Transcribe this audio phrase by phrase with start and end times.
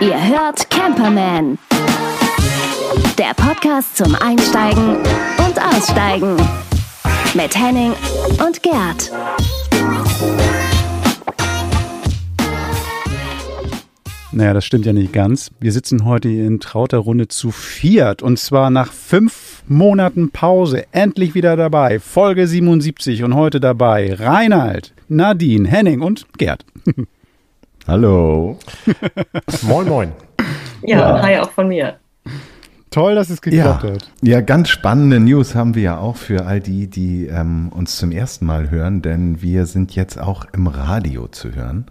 [0.00, 1.58] Ihr hört Camperman.
[3.18, 4.98] Der Podcast zum Einsteigen
[5.38, 6.36] und Aussteigen.
[7.34, 7.92] Mit Henning
[8.46, 9.10] und Gerd.
[14.30, 15.50] Naja, das stimmt ja nicht ganz.
[15.58, 21.34] Wir sitzen heute in trauter Runde zu viert und zwar nach fünf Monaten Pause endlich
[21.34, 21.98] wieder dabei.
[21.98, 26.64] Folge 77 und heute dabei Reinhard, Nadine, Henning und Gerd.
[27.86, 28.58] Hallo.
[29.62, 30.12] moin, moin.
[30.82, 31.98] Ja, ja, hi auch von mir.
[32.92, 34.10] Toll, dass es geklappt ja, hat.
[34.20, 38.12] Ja, ganz spannende News haben wir ja auch für all die, die ähm, uns zum
[38.12, 41.86] ersten Mal hören, denn wir sind jetzt auch im Radio zu hören.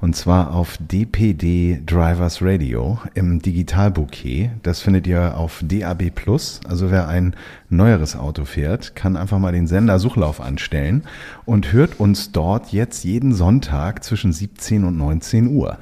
[0.00, 4.50] Und zwar auf DPD Drivers Radio im Digitalbouquet.
[4.62, 6.60] Das findet ihr auf DAB Plus.
[6.68, 7.34] Also wer ein
[7.68, 11.02] neueres Auto fährt, kann einfach mal den Sender Suchlauf anstellen
[11.46, 15.78] und hört uns dort jetzt jeden Sonntag zwischen 17 und 19 Uhr.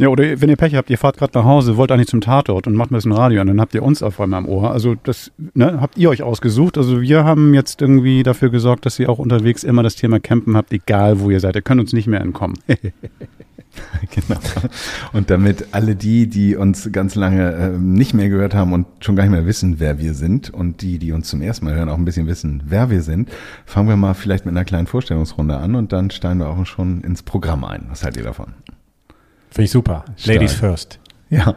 [0.00, 2.66] Ja, oder wenn ihr Pech habt, ihr fahrt gerade nach Hause, wollt eigentlich zum Tatort
[2.66, 4.70] und macht ein bisschen Radio an, dann habt ihr uns auf einmal am Ohr.
[4.70, 6.78] Also das ne, habt ihr euch ausgesucht.
[6.78, 10.56] Also wir haben jetzt irgendwie dafür gesorgt, dass ihr auch unterwegs immer das Thema Campen
[10.56, 11.54] habt, egal wo ihr seid.
[11.54, 12.56] Ihr könnt uns nicht mehr entkommen.
[12.66, 14.40] genau.
[15.12, 19.16] Und damit alle die, die uns ganz lange äh, nicht mehr gehört haben und schon
[19.16, 21.90] gar nicht mehr wissen, wer wir sind und die, die uns zum ersten Mal hören,
[21.90, 23.28] auch ein bisschen wissen, wer wir sind,
[23.66, 27.02] fangen wir mal vielleicht mit einer kleinen Vorstellungsrunde an und dann steigen wir auch schon
[27.02, 27.84] ins Programm ein.
[27.90, 28.54] Was haltet ihr davon?
[29.50, 30.04] Finde ich super.
[30.16, 30.34] Stark.
[30.34, 30.98] Ladies first.
[31.30, 31.54] Ja.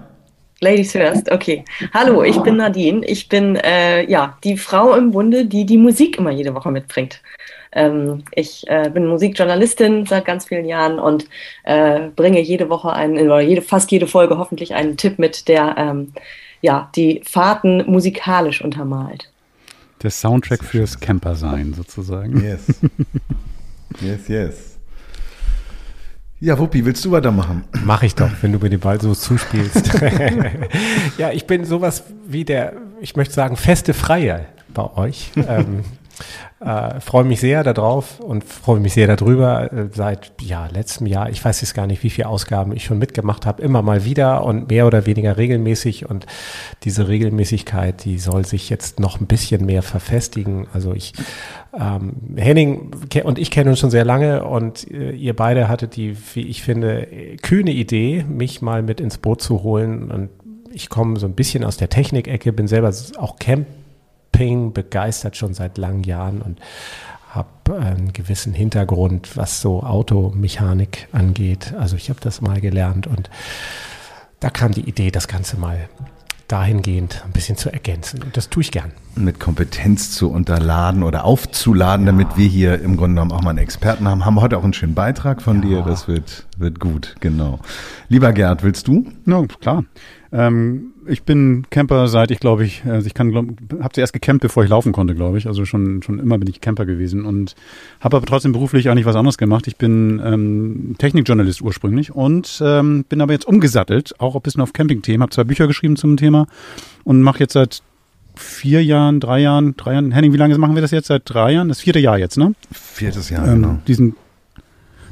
[0.61, 1.65] Ladies first, okay.
[1.93, 3.05] Hallo, ich bin Nadine.
[3.05, 7.21] Ich bin äh, ja die Frau im Bunde, die die Musik immer jede Woche mitbringt.
[7.73, 11.27] Ähm, ich äh, bin Musikjournalistin seit ganz vielen Jahren und
[11.63, 15.75] äh, bringe jede Woche einen, oder jede, fast jede Folge hoffentlich einen Tipp mit, der
[15.77, 16.13] ähm,
[16.61, 19.29] ja, die Fahrten musikalisch untermalt.
[20.01, 22.41] Der Soundtrack fürs Campersein sozusagen.
[22.41, 22.67] Yes.
[24.01, 24.72] yes, yes.
[26.43, 27.63] Ja, Wuppi, willst du weitermachen?
[27.85, 29.93] Mach ich doch, wenn du mir den Ball so zuspielst.
[31.17, 35.31] ja, ich bin sowas wie der, ich möchte sagen, feste Freie bei euch.
[35.37, 35.85] ähm,
[36.63, 39.71] äh, freue mich sehr darauf und freue mich sehr darüber.
[39.73, 42.99] Äh, seit ja, letztem Jahr, ich weiß jetzt gar nicht, wie viele Ausgaben ich schon
[42.99, 46.09] mitgemacht habe, immer mal wieder und mehr oder weniger regelmäßig.
[46.09, 46.25] Und
[46.83, 50.67] diese Regelmäßigkeit, die soll sich jetzt noch ein bisschen mehr verfestigen.
[50.73, 51.13] Also ich,
[51.77, 52.91] ähm, Henning
[53.23, 56.63] und ich kennen uns schon sehr lange und äh, ihr beide hattet die, wie ich
[56.63, 57.07] finde,
[57.41, 60.11] kühne Idee, mich mal mit ins Boot zu holen.
[60.11, 60.29] Und
[60.71, 63.67] ich komme so ein bisschen aus der Technikecke, bin selber auch Camp
[64.33, 66.59] Camping begeistert schon seit langen Jahren und
[67.29, 71.73] habe einen gewissen Hintergrund, was so Automechanik angeht.
[71.79, 73.29] Also ich habe das mal gelernt und
[74.39, 75.89] da kam die Idee, das Ganze mal
[76.47, 78.21] dahingehend ein bisschen zu ergänzen.
[78.21, 78.91] Und das tue ich gern.
[79.15, 82.11] Mit Kompetenz zu unterladen oder aufzuladen, ja.
[82.11, 84.25] damit wir hier im Grunde genommen auch mal einen Experten haben.
[84.25, 85.69] Haben wir heute auch einen schönen Beitrag von ja.
[85.69, 85.81] dir.
[85.83, 87.59] Das wird, wird gut, genau.
[88.09, 89.05] Lieber Gerd, willst du?
[89.25, 89.85] Ja, klar.
[90.31, 93.35] Ähm, ich bin Camper seit ich glaube ich, also ich kann
[93.81, 95.47] habe zuerst gecampt, bevor ich laufen konnte, glaube ich.
[95.47, 97.55] Also schon schon immer bin ich Camper gewesen und
[97.99, 99.67] habe aber trotzdem beruflich eigentlich was anderes gemacht.
[99.67, 104.73] Ich bin ähm, Technikjournalist ursprünglich und ähm, bin aber jetzt umgesattelt, auch ein bisschen auf
[104.73, 105.21] Camping-Themen.
[105.21, 106.47] Habe zwei Bücher geschrieben zum Thema
[107.03, 107.81] und mache jetzt seit
[108.35, 110.11] vier Jahren, drei Jahren, drei Jahren.
[110.11, 111.07] Henning, wie lange machen wir das jetzt?
[111.07, 111.69] Seit drei Jahren?
[111.69, 112.53] Das vierte Jahr jetzt, ne?
[112.71, 113.77] Viertes Jahr, ähm, genau.
[113.87, 114.15] Diesen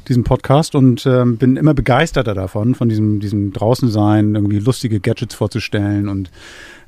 [0.08, 5.34] diesen Podcast und ähm, bin immer begeisterter davon, von diesem, diesem Draußensein, irgendwie lustige Gadgets
[5.34, 6.30] vorzustellen und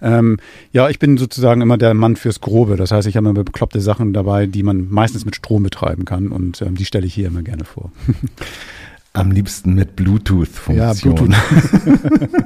[0.02, 0.38] ähm,
[0.72, 2.76] ja, ich bin sozusagen immer der Mann fürs Grobe.
[2.76, 6.28] Das heißt, ich habe immer bekloppte Sachen dabei, die man meistens mit Strom betreiben kann
[6.28, 7.90] und ähm, die stelle ich hier immer gerne vor.
[9.14, 10.76] Am liebsten mit Bluetooth-Funktion.
[10.76, 11.34] Ja, Bluetooth.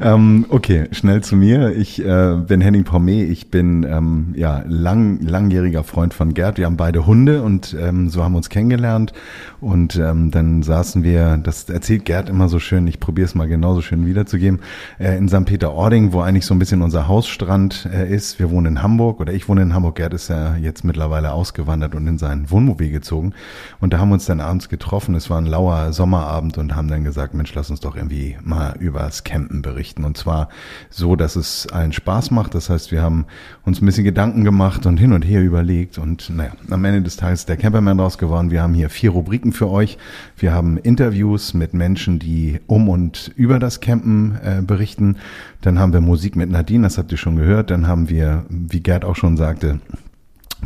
[0.00, 1.76] ähm, okay, schnell zu mir.
[1.76, 3.28] Ich äh, bin Henning Pommet.
[3.30, 6.58] Ich bin ähm, ja lang, langjähriger Freund von Gerd.
[6.58, 9.12] Wir haben beide Hunde und ähm, so haben uns kennengelernt.
[9.60, 13.46] Und ähm, dann saßen wir, das erzählt Gerd immer so schön, ich probiere es mal
[13.46, 14.60] genauso schön wiederzugeben,
[14.98, 15.44] äh, in St.
[15.44, 18.38] Peter-Ording, wo eigentlich so ein bisschen unser Hausstrand äh, ist.
[18.38, 19.96] Wir wohnen in Hamburg oder ich wohne in Hamburg.
[19.96, 23.34] Gerd ist ja jetzt mittlerweile ausgewandert und in sein Wohnmobil gezogen.
[23.80, 25.14] Und da haben wir uns dann abends getroffen.
[25.14, 28.76] Es war ein lauer Sommerabend und haben dann gesagt, Mensch, lass uns doch irgendwie mal
[28.78, 30.04] übers Campen berichten.
[30.04, 30.48] Und zwar
[30.90, 32.54] so, dass es allen Spaß macht.
[32.54, 33.26] Das heißt, wir haben
[33.64, 35.98] uns ein bisschen Gedanken gemacht und hin und her überlegt.
[35.98, 38.50] Und naja, am Ende des Tages ist der Camperman raus geworden.
[38.50, 39.98] Wir haben hier vier Rubriken für euch.
[40.36, 45.16] Wir haben Interviews mit Menschen, die um und über das Campen äh, berichten.
[45.60, 47.70] Dann haben wir Musik mit Nadine, das habt ihr schon gehört.
[47.70, 49.80] Dann haben wir, wie Gerd auch schon sagte,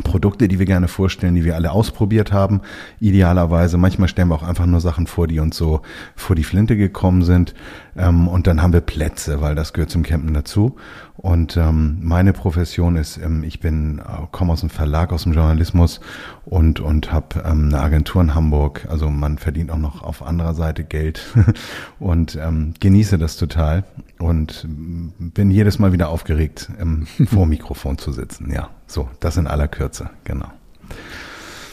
[0.03, 2.61] Produkte, die wir gerne vorstellen, die wir alle ausprobiert haben,
[2.99, 3.77] idealerweise.
[3.77, 5.81] Manchmal stellen wir auch einfach nur Sachen vor, die uns so
[6.15, 7.53] vor die Flinte gekommen sind.
[7.97, 10.75] Ähm, und dann haben wir Plätze, weil das gehört zum Campen dazu.
[11.17, 15.33] Und ähm, meine Profession ist, ähm, ich bin, äh, komme aus dem Verlag, aus dem
[15.33, 16.01] Journalismus
[16.43, 18.85] und und habe ähm, eine Agentur in Hamburg.
[18.89, 21.25] Also man verdient auch noch auf anderer Seite Geld
[21.99, 23.85] und ähm, genieße das total
[24.19, 28.51] und bin jedes Mal wieder aufgeregt, ähm, vor Mikrofon zu sitzen.
[28.51, 30.47] Ja, so, das in aller Kürze, genau.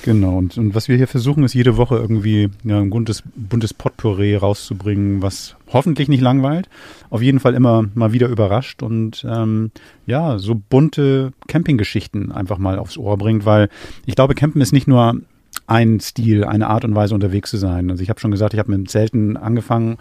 [0.03, 3.73] Genau, und, und was wir hier versuchen, ist jede Woche irgendwie ja, ein buntes, buntes
[3.73, 6.69] Potpourri rauszubringen, was hoffentlich nicht langweilt,
[7.09, 9.71] auf jeden Fall immer mal wieder überrascht und ähm,
[10.07, 13.69] ja, so bunte Campinggeschichten einfach mal aufs Ohr bringt, weil
[14.05, 15.21] ich glaube, Campen ist nicht nur
[15.69, 17.91] ein Stil, eine Art und Weise unterwegs zu sein.
[17.91, 19.99] Also ich habe schon gesagt, ich habe mit Zelten angefangen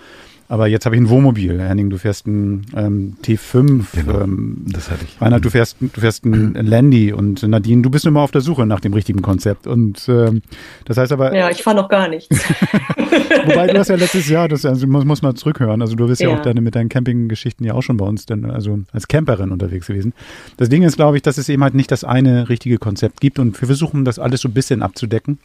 [0.52, 1.62] aber jetzt habe ich ein Wohnmobil.
[1.62, 3.86] Henning, du fährst ein ähm, T5.
[3.94, 5.22] Genau, ähm, das hatte ich.
[5.22, 8.66] Reinhard, du fährst, du fährst ein Landy und Nadine, du bist immer auf der Suche
[8.66, 9.66] nach dem richtigen Konzept.
[9.66, 10.42] Und ähm,
[10.84, 11.34] das heißt aber.
[11.34, 12.28] Ja, ich fahre noch gar nichts.
[13.46, 15.82] Wobei du hast ja letztes Jahr, das also muss, muss man zurückhören.
[15.82, 18.26] Also du bist ja, ja auch deine, mit deinen Campinggeschichten ja auch schon bei uns,
[18.26, 20.12] denn, also als Camperin unterwegs gewesen.
[20.58, 23.40] Das Ding ist, glaube ich, dass es eben halt nicht das eine richtige Konzept gibt
[23.40, 25.40] und wir versuchen das alles so ein bisschen abzudecken,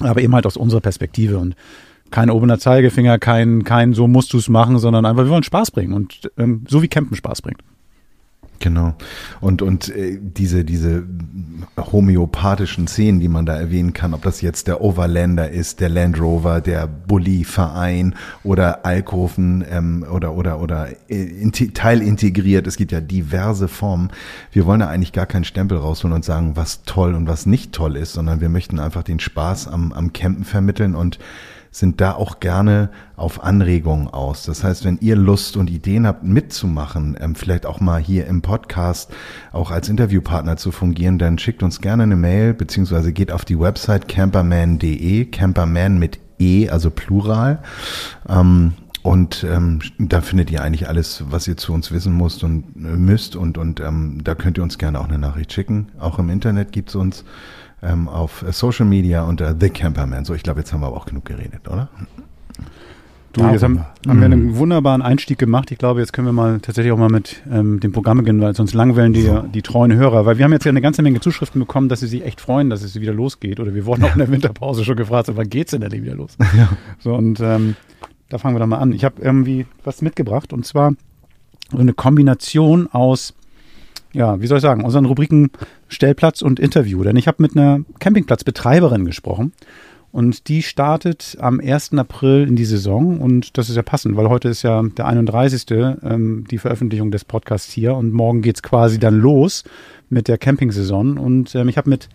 [0.00, 1.54] aber eben halt aus unserer Perspektive und
[2.12, 5.72] kein obener Zeigefinger, kein, kein so musst du es machen, sondern einfach, wir wollen Spaß
[5.72, 7.58] bringen und ähm, so wie Campen Spaß bringt.
[8.62, 8.94] Genau.
[9.40, 11.02] Und, und äh, diese, diese
[11.76, 16.20] homöopathischen Szenen, die man da erwähnen kann, ob das jetzt der Overlander ist, der Land
[16.20, 22.68] Rover, der Bulli-Verein oder Alkoven ähm, oder, oder, oder äh, in, teilintegriert.
[22.68, 24.10] Es gibt ja diverse Formen.
[24.52, 27.72] Wir wollen da eigentlich gar keinen Stempel rausholen und sagen, was toll und was nicht
[27.72, 31.18] toll ist, sondern wir möchten einfach den Spaß am, am Campen vermitteln und
[31.72, 34.44] sind da auch gerne auf Anregungen aus.
[34.44, 38.42] Das heißt, wenn ihr Lust und Ideen habt, mitzumachen, ähm, vielleicht auch mal hier im
[38.42, 39.10] Podcast
[39.52, 43.58] auch als Interviewpartner zu fungieren, dann schickt uns gerne eine Mail, beziehungsweise geht auf die
[43.58, 47.62] Website camperman.de, camperman mit E, also Plural.
[48.28, 52.64] Ähm, und ähm, da findet ihr eigentlich alles, was ihr zu uns wissen müsst und
[52.76, 53.34] äh, müsst.
[53.34, 55.88] Und, und ähm, da könnt ihr uns gerne auch eine Nachricht schicken.
[55.98, 57.24] Auch im Internet gibt's uns
[57.82, 60.24] ähm, auf Social Media unter The Camperman.
[60.24, 61.88] So, ich glaube, jetzt haben wir aber auch genug geredet, oder?
[63.32, 65.70] Du, jetzt haben, haben wir einen wunderbaren Einstieg gemacht.
[65.70, 68.54] Ich glaube, jetzt können wir mal tatsächlich auch mal mit ähm, dem Programm beginnen, weil
[68.54, 69.40] sonst langweilen die, so.
[69.40, 70.26] die treuen Hörer.
[70.26, 72.68] Weil wir haben jetzt ja eine ganze Menge Zuschriften bekommen, dass sie sich echt freuen,
[72.68, 73.58] dass es wieder losgeht.
[73.58, 76.14] Oder wir wurden auch in der Winterpause schon gefragt, so, wann geht's denn denn wieder
[76.14, 76.36] los?
[76.56, 76.68] Ja.
[76.98, 77.76] So, und ähm,
[78.28, 78.92] da fangen wir doch mal an.
[78.92, 80.92] Ich habe irgendwie was mitgebracht und zwar
[81.70, 83.34] so eine Kombination aus
[84.12, 85.50] ja, wie soll ich sagen, unseren Rubriken
[85.92, 87.02] Stellplatz und Interview.
[87.02, 89.52] Denn ich habe mit einer Campingplatzbetreiberin gesprochen
[90.12, 91.94] und die startet am 1.
[91.94, 95.64] April in die Saison und das ist ja passend, weil heute ist ja der 31.
[95.70, 99.64] Ähm, die Veröffentlichung des Podcasts hier und morgen geht's quasi dann los
[100.10, 102.08] mit der Campingsaison und ähm, ich habe mit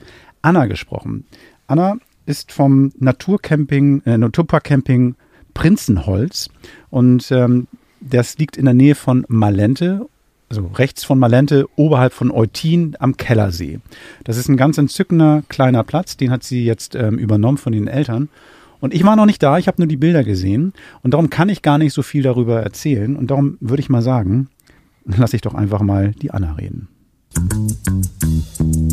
[0.44, 1.26] Anna gesprochen.
[1.66, 5.16] Anna ist vom Naturcamping, äh, Naturpark-Camping
[5.56, 6.50] Prinzenholz
[6.92, 7.68] und ähm,
[8.00, 10.08] das liegt in der Nähe von Malente
[10.50, 13.80] also rechts von Malente, oberhalb von Eutin am Kellersee.
[14.24, 17.88] Das ist ein ganz entzückender kleiner Platz, den hat sie jetzt ähm, übernommen von den
[17.88, 18.30] Eltern.
[18.80, 21.50] Und ich war noch nicht da, ich habe nur die Bilder gesehen und darum kann
[21.50, 23.16] ich gar nicht so viel darüber erzählen.
[23.16, 24.50] Und darum würde ich mal sagen,
[25.06, 26.88] lasse ich doch einfach mal die Anna reden.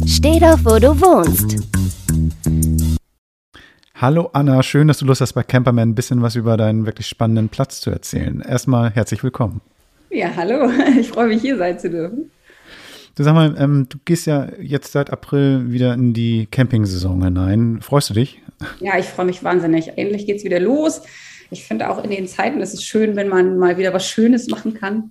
[0.07, 1.63] Steh doch, wo du wohnst.
[3.95, 7.07] Hallo Anna, schön, dass du Lust hast, bei Camperman ein bisschen was über deinen wirklich
[7.07, 8.41] spannenden Platz zu erzählen.
[8.41, 9.61] Erstmal herzlich willkommen.
[10.15, 10.71] Ja, hallo.
[11.01, 12.31] Ich freue mich, hier sein zu dürfen.
[13.17, 17.81] Du sag mal, ähm, du gehst ja jetzt seit April wieder in die Campingsaison hinein.
[17.81, 18.41] Freust du dich?
[18.79, 19.99] Ja, ich freue mich wahnsinnig.
[19.99, 21.03] Endlich geht es wieder los.
[21.51, 24.49] Ich finde auch in den Zeiten, es ist schön, wenn man mal wieder was Schönes
[24.49, 25.11] machen kann.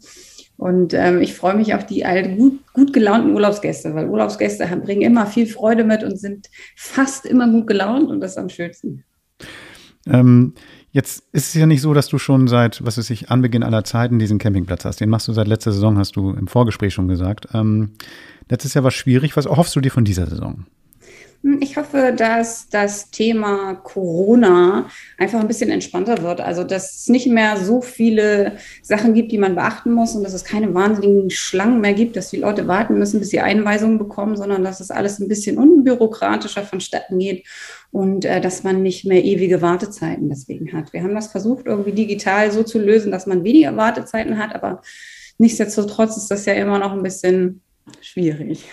[0.55, 2.05] Und ähm, ich freue mich auf die
[2.37, 7.25] gut, gut gelaunten Urlaubsgäste, weil Urlaubsgäste haben, bringen immer viel Freude mit und sind fast
[7.25, 9.03] immer gut gelaunt und das ist am schönsten.
[10.07, 10.53] Ähm,
[10.93, 13.83] Jetzt ist es ja nicht so, dass du schon seit, was weiß ich, Anbeginn aller
[13.83, 15.01] Zeiten diesen Campingplatz hast.
[15.01, 17.47] Den machst du seit letzter Saison, hast du im Vorgespräch schon gesagt.
[17.51, 17.93] Ähm,
[18.47, 19.35] letztes Jahr war schwierig.
[19.35, 20.65] Was hoffst du dir von dieser Saison?
[21.43, 26.41] Hm, ich hoffe, dass das Thema Corona einfach ein bisschen entspannter wird.
[26.41, 30.33] Also, dass es nicht mehr so viele Sachen gibt, die man beachten muss und dass
[30.33, 34.37] es keine wahnsinnigen Schlangen mehr gibt, dass die Leute warten müssen, bis sie Einweisungen bekommen,
[34.37, 37.45] sondern dass es alles ein bisschen unbürokratischer vonstatten geht
[37.91, 40.93] und äh, dass man nicht mehr ewige Wartezeiten deswegen hat.
[40.93, 44.81] Wir haben das versucht, irgendwie digital so zu lösen, dass man weniger Wartezeiten hat, aber
[45.37, 47.61] nichtsdestotrotz ist das ja immer noch ein bisschen
[48.01, 48.65] schwierig.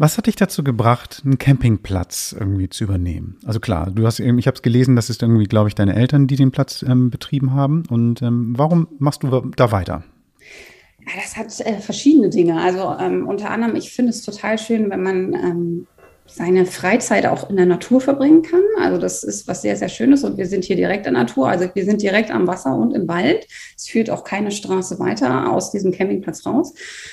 [0.00, 3.36] Was hat dich dazu gebracht, einen Campingplatz irgendwie zu übernehmen?
[3.44, 6.26] Also klar, du hast, ich habe es gelesen, das ist irgendwie, glaube ich, deine Eltern,
[6.26, 7.82] die den Platz ähm, betrieben haben.
[7.90, 10.02] Und ähm, warum machst du da weiter?
[11.00, 12.58] Ja, das hat äh, verschiedene Dinge.
[12.62, 15.86] Also ähm, unter anderem, ich finde es total schön, wenn man ähm,
[16.24, 18.62] seine Freizeit auch in der Natur verbringen kann.
[18.80, 21.50] Also das ist was sehr, sehr Schönes und wir sind hier direkt in der Natur.
[21.50, 23.46] Also wir sind direkt am Wasser und im Wald.
[23.76, 26.72] Es führt auch keine Straße weiter aus diesem Campingplatz raus.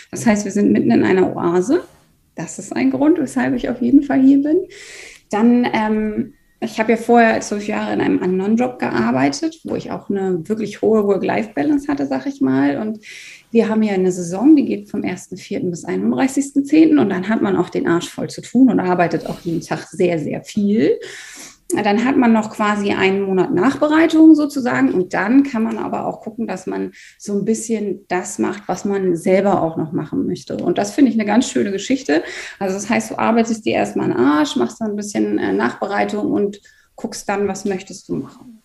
[0.09, 1.83] Das heißt, wir sind mitten in einer Oase.
[2.37, 4.67] Das ist ein Grund, weshalb ich auf jeden Fall hier bin.
[5.29, 9.91] Dann ähm, ich habe ja vorher zwölf Jahre in einem anderen Job gearbeitet, wo ich
[9.91, 12.77] auch eine wirklich hohe Work-Life-Balance hatte, sag ich mal.
[12.77, 12.99] Und
[13.51, 15.69] wir haben ja eine Saison, die geht vom 1.4.
[15.69, 16.99] bis 31.10.
[16.99, 19.87] Und dann hat man auch den Arsch voll zu tun und arbeitet auch jeden Tag
[19.87, 20.99] sehr, sehr viel.
[21.73, 26.21] Dann hat man noch quasi einen Monat Nachbereitung sozusagen und dann kann man aber auch
[26.21, 30.55] gucken, dass man so ein bisschen das macht, was man selber auch noch machen möchte.
[30.57, 32.23] Und das finde ich eine ganz schöne Geschichte.
[32.57, 36.31] Also das heißt, du arbeitest dir erstmal einen Arsch, machst dann ein bisschen äh, Nachbereitung
[36.31, 36.61] und
[36.95, 38.56] guckst dann, was möchtest du machen.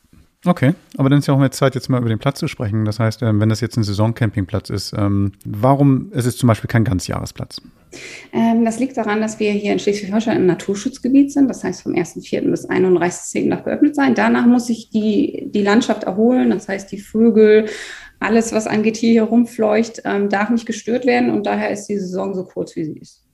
[0.45, 2.85] Okay, aber dann ist ja auch mehr Zeit, jetzt mal über den Platz zu sprechen.
[2.85, 6.67] Das heißt, ähm, wenn das jetzt ein Saisoncampingplatz ist, ähm, warum ist es zum Beispiel
[6.67, 7.63] kein Ganzjahresplatz?
[8.33, 11.47] Ähm, das liegt daran, dass wir hier in Schleswig-Holstein im Naturschutzgebiet sind.
[11.47, 12.51] Das heißt, vom 1.4.
[12.51, 13.51] bis 31.10.
[13.51, 14.17] darf geöffnet sein.
[14.17, 16.51] Danach muss sich die, die Landschaft erholen.
[16.51, 17.67] Das heißt, die Vögel,
[18.19, 21.31] alles, was an Getier hier rumfleucht, darf nicht gestört werden.
[21.31, 23.25] Und daher ist die Saison so kurz, wie sie ist.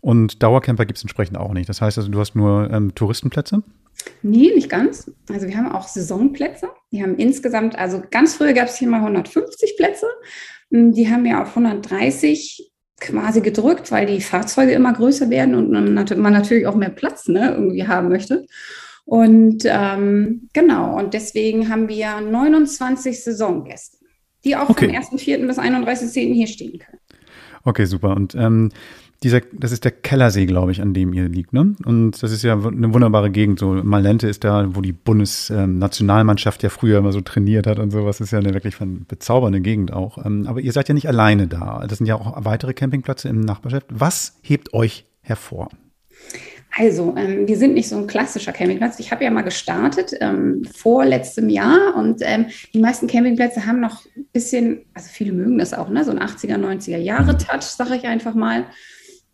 [0.00, 1.68] Und Dauercamper gibt es entsprechend auch nicht.
[1.68, 3.62] Das heißt also, du hast nur ähm, Touristenplätze?
[4.22, 5.10] Nee, nicht ganz.
[5.28, 6.68] Also wir haben auch Saisonplätze.
[6.90, 10.06] Die haben insgesamt, also ganz früher gab es hier mal 150 Plätze.
[10.70, 15.70] Hm, die haben ja auf 130 quasi gedrückt, weil die Fahrzeuge immer größer werden und
[15.70, 18.46] man, natürlich auch mehr Platz ne, irgendwie haben möchte.
[19.04, 23.98] Und ähm, genau, und deswegen haben wir 29 Saisongäste,
[24.44, 24.86] die auch okay.
[24.86, 25.46] vom 1.4.
[25.46, 26.32] bis 31.10.
[26.32, 27.00] hier stehen können.
[27.64, 28.14] Okay, super.
[28.14, 28.70] Und ähm,
[29.22, 31.74] dieser, das ist der Kellersee, glaube ich, an dem ihr liegt, ne?
[31.84, 33.58] Und das ist ja eine wunderbare Gegend.
[33.58, 38.20] So Malente ist da, wo die Bundesnationalmannschaft ja früher immer so trainiert hat und sowas.
[38.20, 38.76] Ist ja eine wirklich
[39.08, 40.24] bezaubernde Gegend auch.
[40.24, 41.84] Ähm, aber ihr seid ja nicht alleine da.
[41.86, 43.86] Das sind ja auch weitere Campingplätze im Nachbarschaft.
[43.90, 45.68] Was hebt euch hervor?
[46.74, 48.98] Also, ähm, wir sind nicht so ein klassischer Campingplatz.
[48.98, 53.80] Ich habe ja mal gestartet ähm, vor letztem Jahr und ähm, die meisten Campingplätze haben
[53.80, 56.02] noch ein bisschen, also viele mögen das auch, ne?
[56.02, 58.64] so ein 80er, 90er Jahre Touch, sage ich einfach mal.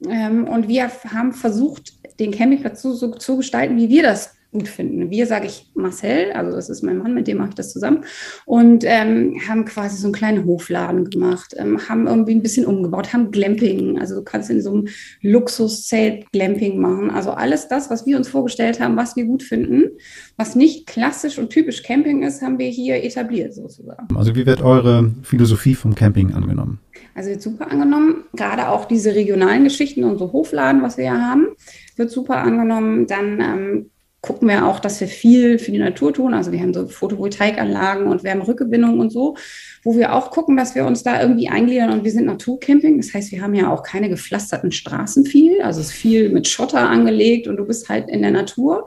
[0.07, 4.69] Ähm, und wir haben versucht, den Campingplatz so, so zu gestalten, wie wir das gut
[4.69, 5.11] finden.
[5.11, 8.05] Wir, sage ich Marcel, also das ist mein Mann, mit dem mache ich das zusammen,
[8.47, 13.13] und ähm, haben quasi so einen kleinen Hofladen gemacht, ähm, haben irgendwie ein bisschen umgebaut,
[13.13, 14.89] haben Glamping, also du kannst in so einem
[15.21, 17.11] Luxuszelt Glamping machen.
[17.11, 19.91] Also alles das, was wir uns vorgestellt haben, was wir gut finden,
[20.37, 24.17] was nicht klassisch und typisch Camping ist, haben wir hier etabliert sozusagen.
[24.17, 26.79] Also wie wird eure Philosophie vom Camping angenommen?
[27.15, 28.25] Also wird super angenommen.
[28.35, 31.49] Gerade auch diese regionalen Geschichten, unsere Hofladen, was wir ja haben,
[31.97, 33.07] wird super angenommen.
[33.07, 36.35] Dann ähm, gucken wir auch, dass wir viel für die Natur tun.
[36.35, 39.37] Also wir haben so Photovoltaikanlagen und Wärmerückgewinnung und so,
[39.85, 42.97] wo wir auch gucken, dass wir uns da irgendwie eingliedern und wir sind Naturcamping.
[42.97, 45.63] Das heißt, wir haben ja auch keine gepflasterten Straßen viel.
[45.63, 48.85] Also es ist viel mit Schotter angelegt und du bist halt in der Natur.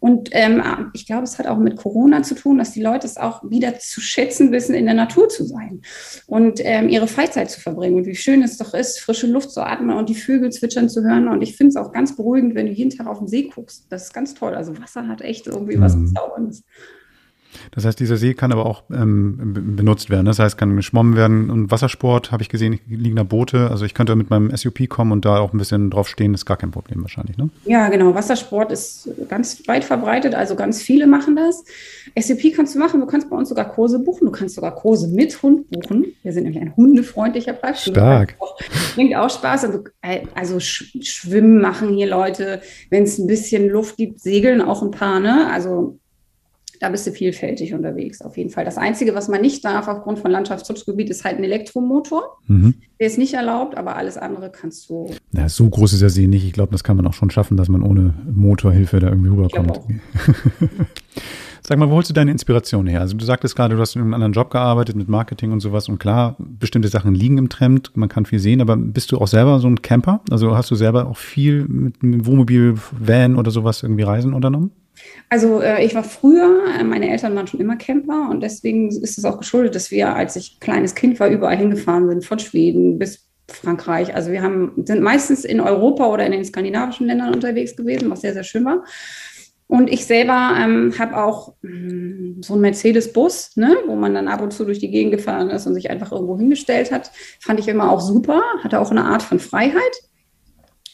[0.00, 0.62] Und ähm,
[0.92, 3.78] ich glaube, es hat auch mit Corona zu tun, dass die Leute es auch wieder
[3.78, 5.82] zu schätzen wissen, in der Natur zu sein
[6.26, 7.96] und ähm, ihre Freizeit zu verbringen.
[7.96, 11.02] Und wie schön es doch ist, frische Luft zu atmen und die Vögel zwitschern zu
[11.02, 11.28] hören.
[11.28, 13.86] Und ich finde es auch ganz beruhigend, wenn du jeden Tag auf den See guckst.
[13.90, 14.54] Das ist ganz toll.
[14.54, 16.14] Also Wasser hat echt irgendwie was mhm.
[17.70, 20.26] Das heißt, dieser See kann aber auch ähm, benutzt werden.
[20.26, 21.50] Das heißt, kann geschwommen werden.
[21.50, 23.70] Und Wassersport habe ich gesehen, liegen da Boote.
[23.70, 26.34] Also ich könnte mit meinem SUP kommen und da auch ein bisschen drauf stehen.
[26.34, 27.50] Ist gar kein Problem wahrscheinlich, ne?
[27.64, 28.14] Ja, genau.
[28.14, 30.34] Wassersport ist ganz weit verbreitet.
[30.34, 31.64] Also ganz viele machen das.
[32.18, 33.00] SUP kannst du machen.
[33.00, 34.26] Du kannst bei uns sogar Kurse buchen.
[34.26, 36.06] Du kannst sogar Kurse mit Hund buchen.
[36.22, 37.82] Wir sind nämlich ein hundefreundlicher Platz.
[37.82, 38.36] Stark.
[38.94, 39.64] Bringt auch Spaß.
[39.64, 42.60] Also, äh, also Schwimmen machen hier Leute.
[42.90, 45.50] Wenn es ein bisschen Luft gibt, segeln auch ein paar, ne?
[45.50, 45.97] Also
[46.80, 48.64] da bist du vielfältig unterwegs, auf jeden Fall.
[48.64, 52.38] Das Einzige, was man nicht darf aufgrund von Landschaftsschutzgebiet, ist halt ein Elektromotor.
[52.46, 52.74] Mhm.
[53.00, 55.10] Der ist nicht erlaubt, aber alles andere kannst du.
[55.32, 56.44] Ja, so groß ist der See nicht.
[56.44, 59.80] Ich glaube, das kann man auch schon schaffen, dass man ohne Motorhilfe da irgendwie rüberkommt.
[61.68, 63.00] Sag mal, wo holst du deine Inspiration her?
[63.00, 65.88] Also du sagtest gerade, du hast in einem anderen Job gearbeitet mit Marketing und sowas
[65.90, 69.26] und klar, bestimmte Sachen liegen im Trend, man kann viel sehen, aber bist du auch
[69.26, 70.22] selber so ein Camper?
[70.30, 74.70] Also hast du selber auch viel mit, mit Wohnmobil, Van oder sowas irgendwie Reisen unternommen?
[75.30, 79.18] Also äh, ich war früher, äh, meine Eltern waren schon immer Camper und deswegen ist
[79.18, 82.98] es auch geschuldet, dass wir, als ich kleines Kind war, überall hingefahren sind, von Schweden
[82.98, 84.14] bis Frankreich.
[84.14, 88.22] Also wir haben, sind meistens in Europa oder in den skandinavischen Ländern unterwegs gewesen, was
[88.22, 88.84] sehr, sehr schön war.
[89.66, 94.28] Und ich selber ähm, habe auch mh, hm, so einen Mercedes-Bus, ne, wo man dann
[94.28, 97.10] ab und zu durch die Gegend gefahren ist und sich einfach irgendwo hingestellt hat.
[97.38, 99.82] Fand ich immer auch super, hatte auch eine Art von Freiheit.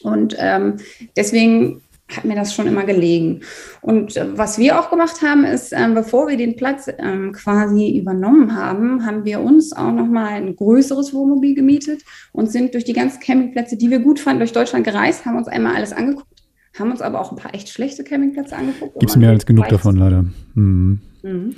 [0.01, 0.75] Und ähm,
[1.15, 3.41] deswegen hat mir das schon immer gelegen.
[3.81, 7.97] Und äh, was wir auch gemacht haben, ist, äh, bevor wir den Platz äh, quasi
[7.97, 12.93] übernommen haben, haben wir uns auch nochmal ein größeres Wohnmobil gemietet und sind durch die
[12.93, 16.35] ganzen Campingplätze, die wir gut fanden, durch Deutschland gereist, haben uns einmal alles angeguckt
[16.77, 18.99] haben uns aber auch ein paar echt schlechte Campingplätze angeguckt.
[18.99, 20.25] Gibt es mehr als genug davon, leider.
[20.55, 20.99] Mhm.
[21.23, 21.55] Mhm.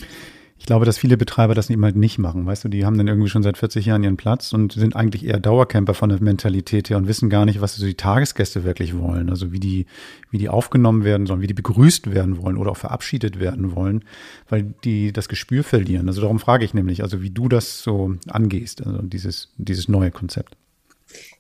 [0.60, 2.46] Ich glaube, dass viele Betreiber das eben halt nicht machen.
[2.46, 5.26] Weißt du, die haben dann irgendwie schon seit 40 Jahren ihren Platz und sind eigentlich
[5.26, 8.98] eher Dauercamper von der Mentalität her und wissen gar nicht, was so die Tagesgäste wirklich
[8.98, 9.30] wollen.
[9.30, 9.86] Also wie die,
[10.32, 14.04] wie die aufgenommen werden sollen, wie die begrüßt werden wollen oder auch verabschiedet werden wollen,
[14.50, 16.08] weil die das Gespür verlieren.
[16.08, 20.12] Also darum frage ich nämlich, also wie du das so angehst, also dieses, dieses neue
[20.12, 20.58] Konzept.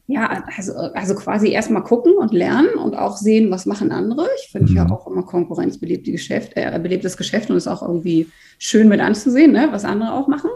[0.10, 4.26] Ja, also, also quasi erstmal gucken und lernen und auch sehen, was machen andere.
[4.42, 4.78] Ich finde mhm.
[4.78, 9.02] ja auch immer Konkurrenz belebt Geschäft, äh, belebtes Geschäft und ist auch irgendwie schön mit
[9.02, 10.50] anzusehen, ne, was andere auch machen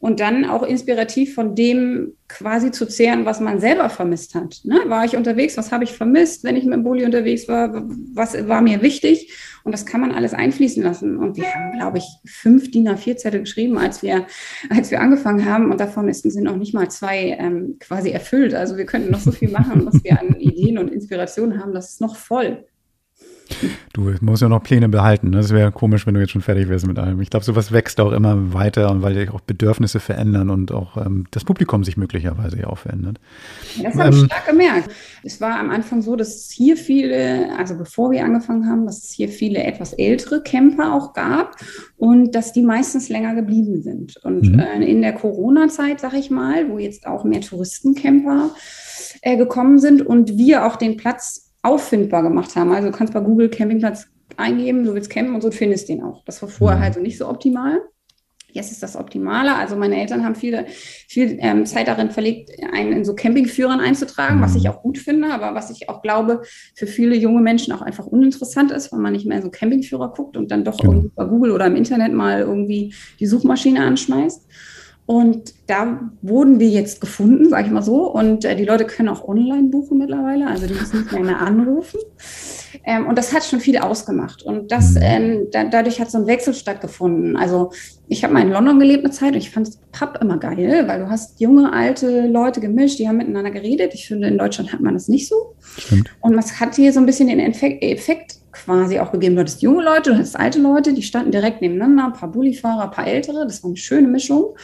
[0.00, 4.60] und dann auch inspirativ von dem quasi zu zehren, was man selber vermisst hat.
[4.64, 4.80] Ne?
[4.86, 5.58] War ich unterwegs?
[5.58, 7.84] Was habe ich vermisst, wenn ich mit dem Bulli unterwegs war?
[8.14, 9.30] Was war mir wichtig?
[9.62, 11.18] Und das kann man alles einfließen lassen.
[11.18, 14.26] Und wir haben, glaube ich, fünf DIN A4-Zettel geschrieben, als wir,
[14.70, 15.70] als wir angefangen haben.
[15.70, 18.54] Und davon ist, sind noch nicht mal zwei ähm, quasi erfüllt.
[18.54, 21.74] Also wir könnten noch so viel machen, was wir an Ideen und Inspirationen haben.
[21.74, 22.64] Das ist noch voll.
[23.92, 25.30] Du musst ja noch Pläne behalten.
[25.30, 25.38] Ne?
[25.38, 27.20] Das wäre komisch, wenn du jetzt schon fertig wärst mit allem.
[27.20, 30.96] Ich glaube, sowas wächst auch immer weiter und weil sich auch Bedürfnisse verändern und auch
[30.96, 33.18] ähm, das Publikum sich möglicherweise ja auch verändert.
[33.82, 34.90] das habe ich ähm, stark gemerkt.
[35.22, 39.04] Es war am Anfang so, dass es hier viele, also bevor wir angefangen haben, dass
[39.04, 41.56] es hier viele etwas ältere Camper auch gab
[41.96, 44.16] und dass die meistens länger geblieben sind.
[44.18, 44.58] Und mhm.
[44.58, 48.50] äh, in der Corona-Zeit, sag ich mal, wo jetzt auch mehr Touristencamper
[49.22, 52.72] äh, gekommen sind und wir auch den Platz auffindbar gemacht haben.
[52.72, 56.24] Also du kannst bei Google Campingplatz eingeben, du willst campen und so findest den auch.
[56.24, 56.82] Das war vorher mhm.
[56.82, 57.80] halt so nicht so optimal.
[58.52, 59.56] Jetzt ist das optimaler.
[59.56, 64.38] Also meine Eltern haben viel, viel ähm, Zeit darin verlegt, einen in so Campingführern einzutragen,
[64.38, 64.42] mhm.
[64.42, 66.42] was ich auch gut finde, aber was ich auch glaube,
[66.74, 70.36] für viele junge Menschen auch einfach uninteressant ist, weil man nicht mehr so Campingführer guckt
[70.36, 71.04] und dann doch genau.
[71.14, 74.46] bei Google oder im Internet mal irgendwie die Suchmaschine anschmeißt.
[75.10, 78.08] Und da wurden wir jetzt gefunden, sage ich mal so.
[78.12, 81.98] Und äh, die Leute können auch online buchen mittlerweile, also die müssen nicht mehr anrufen.
[82.84, 84.44] Ähm, und das hat schon viel ausgemacht.
[84.44, 85.02] Und das, mhm.
[85.02, 87.36] ähm, da, dadurch hat so ein Wechsel stattgefunden.
[87.36, 87.72] Also
[88.06, 91.00] ich habe mal in London gelebt eine Zeit und ich fand Pub immer geil, weil
[91.00, 93.94] du hast junge, alte Leute gemischt, die haben miteinander geredet.
[93.94, 95.56] Ich finde, in Deutschland hat man das nicht so.
[95.76, 96.08] Stimmt.
[96.20, 99.34] Und man hat hier so ein bisschen den Effekt, quasi auch gegeben.
[99.34, 102.84] Du hattest junge Leute, du hattest alte Leute, die standen direkt nebeneinander, ein paar Bullifahrer,
[102.84, 103.44] ein paar ältere.
[103.44, 104.56] Das war eine schöne Mischung.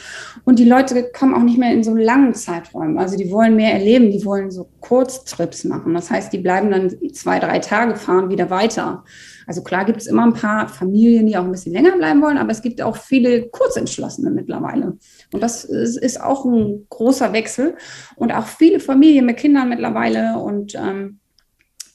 [0.43, 2.97] Und die Leute kommen auch nicht mehr in so langen Zeiträumen.
[2.97, 5.93] Also die wollen mehr erleben, die wollen so Kurztrips machen.
[5.93, 9.03] Das heißt, die bleiben dann zwei, drei Tage, fahren wieder weiter.
[9.45, 12.37] Also klar gibt es immer ein paar Familien, die auch ein bisschen länger bleiben wollen,
[12.37, 14.97] aber es gibt auch viele Kurzentschlossene mittlerweile.
[15.31, 17.75] Und das ist, auch ein großer Wechsel.
[18.15, 21.19] Und auch viele Familien mit Kindern mittlerweile und ähm,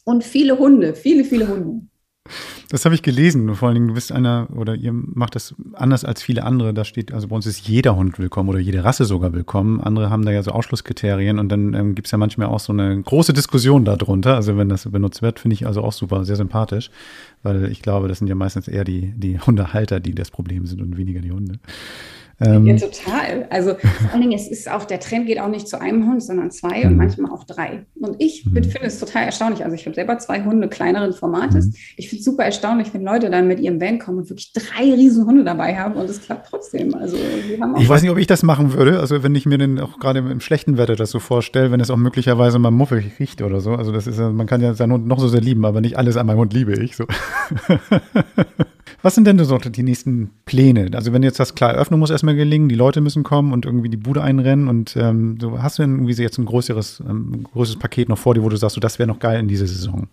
[0.04, 1.86] und viele Hunde, viele, viele Hunde.
[2.72, 3.54] Das habe ich gelesen.
[3.54, 6.72] Vor allen Dingen, du bist einer oder ihr macht das anders als viele andere.
[6.72, 9.80] Da steht, also bei uns ist jeder Hund willkommen oder jede Rasse sogar willkommen.
[9.80, 12.72] Andere haben da ja so Ausschlusskriterien und dann ähm, gibt es ja manchmal auch so
[12.72, 14.36] eine große Diskussion darunter.
[14.36, 16.90] Also wenn das benutzt wird, finde ich also auch super, sehr sympathisch,
[17.42, 20.80] weil ich glaube, das sind ja meistens eher die, die Hundehalter, die das Problem sind
[20.80, 21.58] und weniger die Hunde.
[22.40, 23.46] Ähm, ja, total.
[23.50, 26.22] Also vor allen Dingen, es ist auch, der Trend geht auch nicht zu einem Hund,
[26.22, 26.98] sondern zwei und mhm.
[26.98, 27.84] manchmal auch drei.
[28.00, 28.64] Und ich mhm.
[28.64, 29.64] finde es total erstaunlich.
[29.64, 31.66] Also ich habe selber zwei Hunde kleineren Formates.
[31.66, 31.74] Mhm.
[31.96, 34.92] Ich finde es super erstaunlich, wenn Leute dann mit ihrem Van kommen und wirklich drei
[34.92, 36.94] riesen Hunde dabei haben und es klappt trotzdem.
[36.94, 37.16] Also
[37.78, 38.98] Ich weiß nicht, ob ich das machen würde.
[39.00, 41.90] Also wenn ich mir denn auch gerade im schlechten Wetter das so vorstelle, wenn es
[41.90, 43.74] auch möglicherweise mal muffig riecht oder so.
[43.74, 46.16] Also das ist man kann ja seinen Hund noch so sehr lieben, aber nicht alles
[46.16, 46.96] an meinem Hund liebe ich.
[46.96, 47.06] So.
[49.02, 50.90] Was sind denn so die nächsten Pläne?
[50.94, 53.88] Also wenn jetzt das klar Eröffnung muss erstmal gelingen, die Leute müssen kommen und irgendwie
[53.88, 57.78] die Bude einrennen und ähm, so hast du denn irgendwie jetzt ein größeres, ähm, größeres
[57.78, 60.06] Paket noch vor dir, wo du sagst, so, das wäre noch geil in dieser Saison?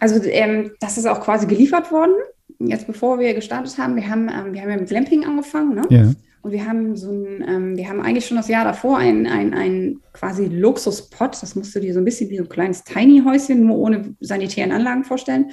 [0.00, 2.12] Also ähm, das ist auch quasi geliefert worden.
[2.58, 5.82] Jetzt bevor wir gestartet haben, wir haben, ähm, wir haben ja mit Glamping angefangen, ne?
[5.90, 6.12] Ja.
[6.46, 9.52] Und wir haben so ein, ähm, wir haben eigentlich schon das Jahr davor ein, ein,
[9.52, 11.42] ein quasi Luxuspot.
[11.42, 14.70] Das musst du dir so ein bisschen wie so ein kleines Tiny-Häuschen, nur ohne sanitären
[14.70, 15.50] Anlagen vorstellen.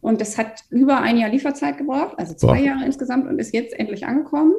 [0.00, 2.64] Und das hat über ein Jahr Lieferzeit gebraucht, also zwei Boah.
[2.68, 4.54] Jahre insgesamt und ist jetzt endlich angekommen.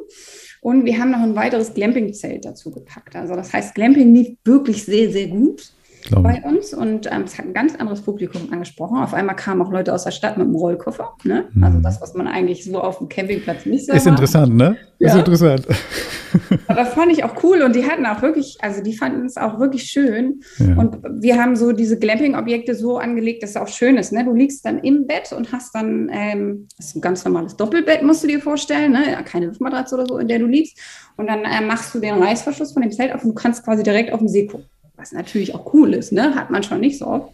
[0.60, 3.16] Und wir haben noch ein weiteres Glamping-Zelt dazu gepackt.
[3.16, 5.72] Also das heißt, Glamping lief wirklich sehr, sehr gut
[6.10, 8.98] bei uns und ähm, es hat ein ganz anderes Publikum angesprochen.
[8.98, 11.14] Auf einmal kamen auch Leute aus der Stadt mit einem Rollkoffer.
[11.24, 11.44] Ne?
[11.52, 11.64] Mhm.
[11.64, 14.76] Also das, was man eigentlich so auf dem Campingplatz nicht so Ist interessant, ne?
[14.98, 15.08] Ja.
[15.08, 15.66] Ist interessant.
[16.68, 19.58] Aber fand ich auch cool und die hatten auch wirklich, also die fanden es auch
[19.58, 20.40] wirklich schön.
[20.58, 20.76] Ja.
[20.76, 24.12] Und wir haben so diese Glamping-Objekte so angelegt, dass es auch schön ist.
[24.12, 24.24] Ne?
[24.24, 28.02] Du liegst dann im Bett und hast dann, ähm, das ist ein ganz normales Doppelbett,
[28.02, 29.18] musst du dir vorstellen, ne?
[29.24, 30.78] keine Luftmatratze oder so, in der du liegst.
[31.16, 33.82] Und dann äh, machst du den Reißverschluss von dem Zelt auf und du kannst quasi
[33.82, 34.66] direkt auf den See gucken
[35.02, 36.34] was natürlich auch cool ist, ne?
[36.34, 37.32] hat man schon nicht so oft.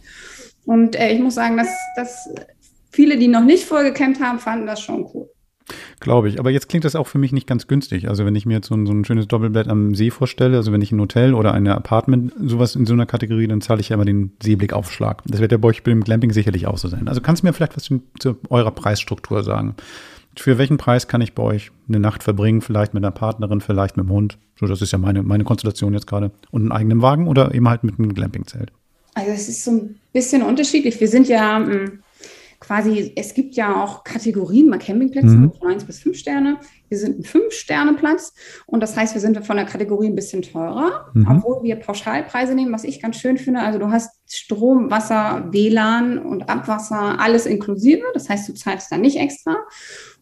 [0.65, 2.29] Und äh, ich muss sagen, dass, dass
[2.91, 5.29] viele, die noch nicht vorher gecampt haben, fanden das schon cool.
[5.99, 6.39] Glaube ich.
[6.39, 8.09] Aber jetzt klingt das auch für mich nicht ganz günstig.
[8.09, 10.71] Also wenn ich mir jetzt so ein, so ein schönes Doppelbett am See vorstelle, also
[10.71, 13.89] wenn ich ein Hotel oder ein Apartment, sowas in so einer Kategorie, dann zahle ich
[13.89, 15.21] ja immer den Seeblickaufschlag.
[15.27, 17.07] Das wird ja bei euch beim Glamping sicherlich auch so sein.
[17.07, 19.75] Also kannst du mir vielleicht was zu, zu eurer Preisstruktur sagen?
[20.37, 22.61] Für welchen Preis kann ich bei euch eine Nacht verbringen?
[22.61, 24.37] Vielleicht mit einer Partnerin, vielleicht mit dem Hund.
[24.59, 26.31] So, das ist ja meine, meine Konstellation jetzt gerade.
[26.51, 28.71] Und einen eigenen Wagen oder eben halt mit einem Glampingzelt?
[29.15, 30.99] Also es ist so ein bisschen unterschiedlich.
[30.99, 31.99] Wir sind ja mh, hm,
[32.59, 35.51] quasi, es gibt ja auch Kategorien bei Campingplätzen mhm.
[35.53, 36.57] von 1 bis 5 Sterne.
[36.89, 38.33] Wir sind ein 5-Sterne-Platz
[38.65, 41.27] und das heißt, wir sind von der Kategorie ein bisschen teurer, mhm.
[41.29, 43.61] obwohl wir Pauschalpreise nehmen, was ich ganz schön finde.
[43.61, 48.03] Also du hast Strom, Wasser, WLAN und Abwasser, alles inklusive.
[48.13, 49.55] Das heißt, du zahlst da nicht extra.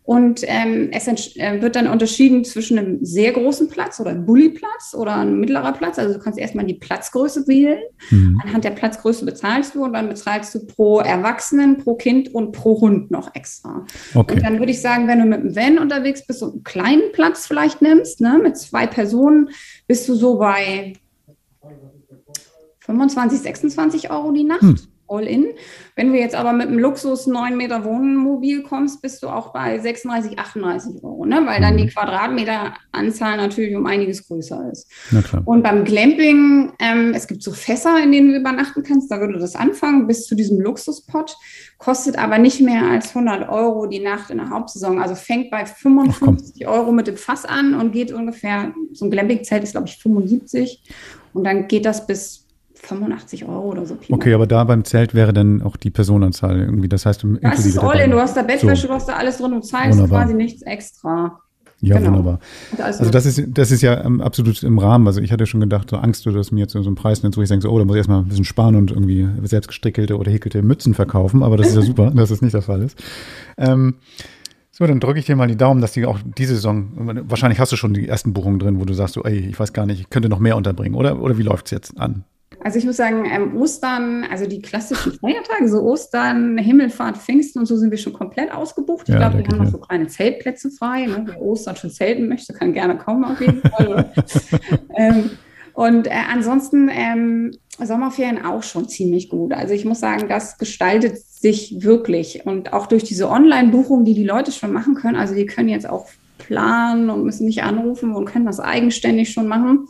[0.08, 4.96] Und ähm, es äh, wird dann unterschieden zwischen einem sehr großen Platz oder einem Bulli-Platz
[4.98, 6.00] oder einem mittlerer Platz.
[6.00, 7.82] Also du kannst erstmal die Platzgröße wählen.
[8.10, 8.39] Mhm.
[8.41, 12.80] Anhand der Platzgröße bezahlst du und dann bezahlst du pro Erwachsenen, pro Kind und pro
[12.80, 13.86] Hund noch extra.
[14.15, 14.36] Okay.
[14.36, 17.12] Und dann würde ich sagen, wenn du mit einem Van unterwegs bist und einen kleinen
[17.12, 19.50] Platz vielleicht nimmst, ne, mit zwei Personen,
[19.88, 20.93] bist du so bei
[22.80, 24.62] 25, 26 Euro die Nacht.
[24.62, 25.48] Mhm all in.
[25.96, 29.80] Wenn du jetzt aber mit einem Luxus 9 Meter Wohnmobil kommst, bist du auch bei
[29.80, 31.41] 36, 38 Euro, ne?
[31.46, 31.89] weil dann die mhm.
[31.89, 34.91] Quadratmeteranzahl natürlich um einiges größer ist.
[35.46, 39.39] Und beim Glamping, ähm, es gibt so Fässer, in denen du übernachten kannst, da würde
[39.39, 41.36] das anfangen bis zu diesem Luxuspot,
[41.78, 45.02] kostet aber nicht mehr als 100 Euro die Nacht in der Hauptsaison.
[45.02, 49.63] Also fängt bei 55 Euro mit dem Fass an und geht ungefähr, so ein Glamping-Zelt
[49.63, 50.84] ist glaube ich 75
[51.34, 52.46] und dann geht das bis
[52.78, 53.98] 85 Euro oder so.
[54.10, 56.90] Okay, aber da beim Zelt wäre dann auch die Personenzahl irgendwie.
[56.90, 58.12] Das heißt, du Das ist all in.
[58.12, 58.88] Du hast da Bettwäsche, so.
[58.88, 59.52] du hast da alles drin.
[59.52, 60.24] Du zahlst Wunderbar.
[60.24, 61.40] quasi nichts extra.
[61.80, 62.10] Ja, genau.
[62.10, 62.40] wunderbar.
[62.80, 65.06] Also, also, das ist, das ist ja ähm, absolut im Rahmen.
[65.06, 67.42] Also ich hatte schon gedacht, so Angst, dass mir jetzt so einen Preis nennst, wo
[67.42, 70.18] ich denke, so, oh, da muss ich erstmal ein bisschen sparen und irgendwie selbst gestrickelte
[70.18, 71.44] oder häkelte Mützen verkaufen.
[71.44, 72.98] Aber das ist ja super, dass das nicht der Fall ist.
[73.58, 73.96] Ähm,
[74.72, 76.92] so, dann drücke ich dir mal die Daumen, dass die auch diese Saison,
[77.30, 79.74] wahrscheinlich hast du schon die ersten Buchungen drin, wo du sagst, so, ey, ich weiß
[79.74, 80.96] gar nicht, ich könnte noch mehr unterbringen.
[80.96, 82.24] Oder, oder wie läuft es jetzt an?
[82.67, 87.65] Also ich muss sagen, ähm, Ostern, also die klassischen Feiertage, so Ostern, Himmelfahrt, Pfingsten und
[87.65, 89.08] so sind wir schon komplett ausgebucht.
[89.08, 91.06] Ich ja, glaube, wir haben noch so kleine Zeltplätze frei.
[91.06, 91.23] Ne?
[91.27, 94.12] Wer Ostern schon zelten möchte, kann gerne kommen auf jeden Fall.
[94.97, 95.30] ähm,
[95.75, 99.53] und äh, ansonsten ähm, Sommerferien auch schon ziemlich gut.
[99.53, 102.45] Also ich muss sagen, das gestaltet sich wirklich.
[102.45, 105.15] Und auch durch diese Online-Buchung, die die Leute schon machen können.
[105.15, 109.47] Also die können jetzt auch planen und müssen nicht anrufen und können das eigenständig schon
[109.47, 109.88] machen.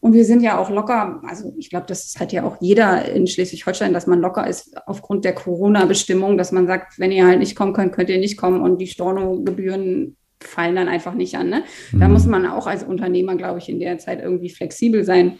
[0.00, 3.26] Und wir sind ja auch locker, also ich glaube, das hat ja auch jeder in
[3.26, 7.56] Schleswig-Holstein, dass man locker ist aufgrund der Corona-Bestimmung, dass man sagt, wenn ihr halt nicht
[7.56, 11.48] kommen könnt, könnt ihr nicht kommen und die Stornogebühren fallen dann einfach nicht an.
[11.48, 11.64] Ne?
[11.90, 12.00] Mhm.
[12.00, 15.38] Da muss man auch als Unternehmer, glaube ich, in der Zeit irgendwie flexibel sein.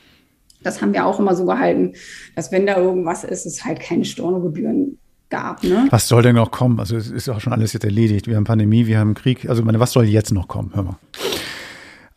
[0.62, 1.92] Das haben wir auch immer so gehalten,
[2.34, 4.98] dass wenn da irgendwas ist, es halt keine Stornogebühren
[5.30, 5.62] gab.
[5.62, 5.86] Ne?
[5.90, 6.80] Was soll denn noch kommen?
[6.80, 8.26] Also es ist auch schon alles jetzt erledigt.
[8.26, 9.48] Wir haben Pandemie, wir haben Krieg.
[9.48, 10.72] Also meine, was soll jetzt noch kommen?
[10.74, 10.98] Hör mal.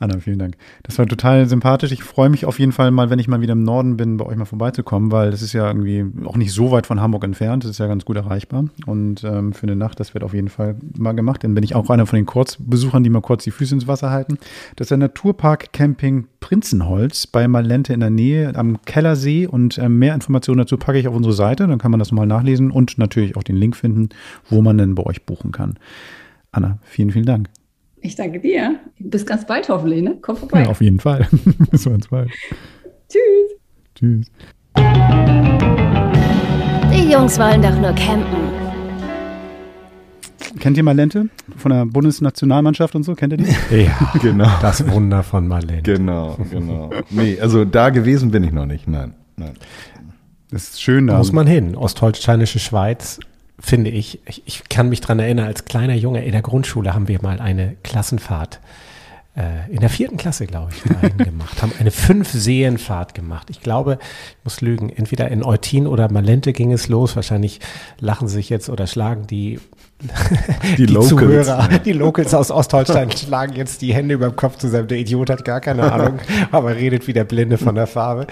[0.02, 0.58] Anna, vielen Dank.
[0.82, 1.92] Das war total sympathisch.
[1.92, 4.26] Ich freue mich auf jeden Fall mal, wenn ich mal wieder im Norden bin, bei
[4.26, 7.64] euch mal vorbeizukommen, weil das ist ja irgendwie auch nicht so weit von Hamburg entfernt.
[7.64, 8.66] Das ist ja ganz gut erreichbar.
[8.88, 11.44] Und ähm, für eine Nacht, das wird auf jeden Fall mal gemacht.
[11.44, 14.10] Dann bin ich auch einer von den Kurzbesuchern, die mal kurz die Füße ins Wasser
[14.10, 14.40] halten.
[14.76, 19.46] Das ist der Naturpark Camping Prinzenholz bei Malente in der Nähe am Kellersee.
[19.46, 21.68] Und äh, mehr Informationen dazu packe ich auf unsere Seite.
[21.68, 24.10] Dann kann man das mal nachlesen und natürlich auch den Link finden,
[24.50, 25.78] wo man denn bei euch buchen kann.
[26.52, 27.50] Anna, vielen, vielen Dank.
[28.04, 28.80] Ich danke dir.
[28.98, 30.18] Bis ganz bald hoffentlich, ne?
[30.22, 30.64] Komm vorbei.
[30.64, 31.28] Ja, auf jeden Fall.
[31.72, 32.32] Bis ganz bald.
[33.08, 33.60] Tschüss.
[33.96, 34.26] Tschüss.
[36.92, 38.50] Die Jungs wollen doch nur campen.
[40.60, 43.14] Kennt ihr Malente von der Bundesnationalmannschaft und so?
[43.14, 43.56] Kennt ihr die?
[43.84, 44.50] Ja, genau.
[44.62, 45.94] Das Wunder von Malente.
[45.94, 46.90] Genau, genau.
[47.12, 48.88] Nee, also da gewesen bin ich noch nicht.
[48.88, 49.54] Nein, nein.
[50.50, 51.18] Das ist schön da.
[51.18, 51.76] Muss man hin.
[51.76, 53.20] Ostholsteinische Schweiz
[53.62, 57.08] finde ich, ich, ich kann mich dran erinnern, als kleiner Junge in der Grundschule haben
[57.08, 58.60] wir mal eine Klassenfahrt
[59.36, 63.50] äh, in der vierten Klasse, glaube ich, gemacht, haben eine Fünf-Seenfahrt gemacht.
[63.50, 67.16] Ich glaube, ich muss lügen, entweder in Eutin oder Malente ging es los.
[67.16, 67.60] Wahrscheinlich
[68.00, 69.60] lachen sich jetzt oder schlagen die
[70.78, 74.58] die, die Locals, Zuhörer, die Locals aus Ostholstein schlagen jetzt die Hände über dem Kopf
[74.58, 74.88] zusammen.
[74.88, 76.20] Der Idiot hat gar keine Ahnung,
[76.52, 78.28] aber redet wie der Blinde von der Farbe.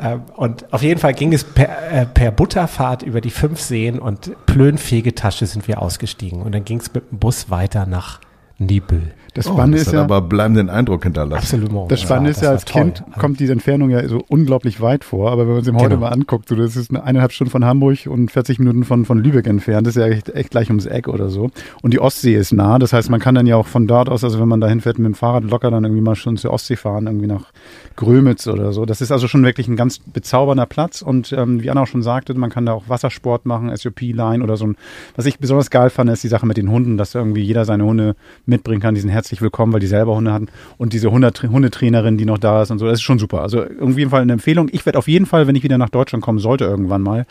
[0.00, 3.98] Ähm, und auf jeden Fall ging es per, äh, per Butterfahrt über die fünf Seen
[3.98, 6.42] und Plönfegetasche sind wir ausgestiegen.
[6.42, 8.20] Und dann ging es mit dem Bus weiter nach
[8.58, 9.12] Nibel.
[9.34, 11.60] Das Oh, Spannende das ist ja, aber bleibenden Eindruck hinterlassen.
[11.60, 11.90] Absolut.
[11.90, 12.82] das Spannende Ja, ist ja, als toll.
[12.82, 16.00] Kind kommt diese Entfernung ja so unglaublich weit vor, aber wenn man sich heute Genau.
[16.02, 19.18] mal anguckt, so, das ist eine eineinhalb Stunden von Hamburg und 40 Minuten von, von
[19.18, 21.50] Lübeck entfernt, das ist ja echt, echt gleich ums Eck oder so.
[21.82, 24.22] Und die Ostsee ist nah, das heißt, man kann dann ja auch von dort aus,
[24.24, 26.76] also wenn man dahin fährt mit dem Fahrrad locker dann irgendwie mal schon zur Ostsee
[26.76, 27.50] fahren, irgendwie nach
[27.96, 28.84] Grömitz oder so.
[28.86, 32.02] Das ist also schon wirklich ein ganz bezaubernder Platz und ähm, wie Anna auch schon
[32.02, 34.76] sagte, man kann da auch Wassersport machen, SUP-Line oder so ein,
[35.16, 37.84] was ich besonders geil fand, ist die Sache mit den Hunden, dass irgendwie jeder seine
[37.84, 38.16] Hunde
[38.46, 42.18] mitbringen kann, die sind herzlich willkommen, weil die selber Hunde hatten und diese Hunde- Hundetrainerin,
[42.18, 43.40] die noch da ist und so, das ist schon super.
[43.40, 44.68] Also irgendwie jeden Fall eine Empfehlung.
[44.70, 47.24] Ich werde auf jeden Fall, wenn ich wieder nach Deutschland kommen sollte, irgendwann mal,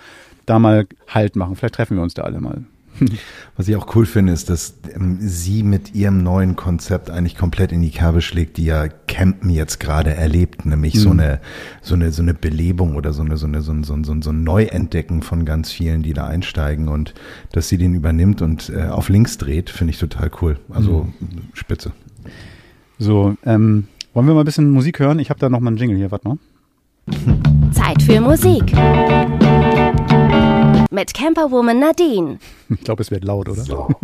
[0.47, 1.55] da mal Halt machen.
[1.55, 2.63] Vielleicht treffen wir uns da alle mal.
[3.57, 7.71] Was ich auch cool finde, ist, dass ähm, sie mit ihrem neuen Konzept eigentlich komplett
[7.71, 11.39] in die Kerbe schlägt, die ja Campen jetzt gerade erlebt, nämlich so eine
[11.81, 14.11] so eine so eine Belebung oder so eine so eine so ein, so ein, so
[14.11, 17.13] ein, so ein Neuentdecken von ganz vielen, die da einsteigen und
[17.51, 20.59] dass sie den übernimmt und äh, auf links dreht, finde ich total cool.
[20.69, 21.07] Also
[21.53, 21.91] spitze.
[22.97, 25.19] So, ähm, wollen wir mal ein bisschen Musik hören?
[25.19, 26.37] Ich habe da noch mal einen Jingle hier, warte mal.
[27.71, 28.73] Zeit für Musik.
[30.93, 32.37] Mit Camperwoman Nadine.
[32.69, 33.63] Ich glaube, es wird laut, oder?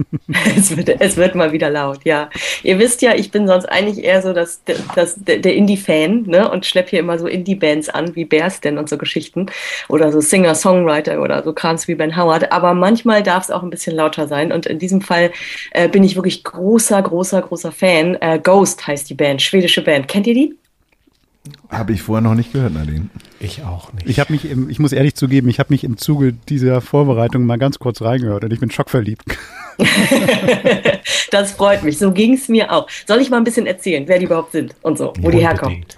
[0.56, 2.30] Es wird, es wird mal wieder laut, ja.
[2.64, 4.64] Ihr wisst ja, ich bin sonst eigentlich eher so das,
[4.96, 6.50] das, der Indie-Fan ne?
[6.50, 9.48] und schlepp hier immer so Indie-Bands an, wie Bears denn und so Geschichten.
[9.88, 12.52] Oder so Singer-Songwriter oder so Krams wie Ben Howard.
[12.52, 14.52] Aber manchmal darf es auch ein bisschen lauter sein.
[14.52, 15.32] Und in diesem Fall
[15.72, 18.16] äh, bin ich wirklich großer, großer, großer Fan.
[18.20, 20.08] Äh, Ghost heißt die Band, schwedische Band.
[20.08, 20.56] Kennt ihr die?
[21.70, 23.10] Habe ich vorher noch nicht gehört, Nadine.
[23.40, 24.10] Ich auch nicht.
[24.10, 27.46] Ich habe mich, im, ich muss ehrlich zugeben, ich habe mich im Zuge dieser Vorbereitung
[27.46, 29.24] mal ganz kurz reingehört und ich bin schockverliebt.
[31.32, 31.98] das freut mich.
[31.98, 32.90] So ging es mir auch.
[33.08, 35.76] Soll ich mal ein bisschen erzählen, wer die überhaupt sind und so, wo die herkommen?
[35.76, 35.98] Unbedingt.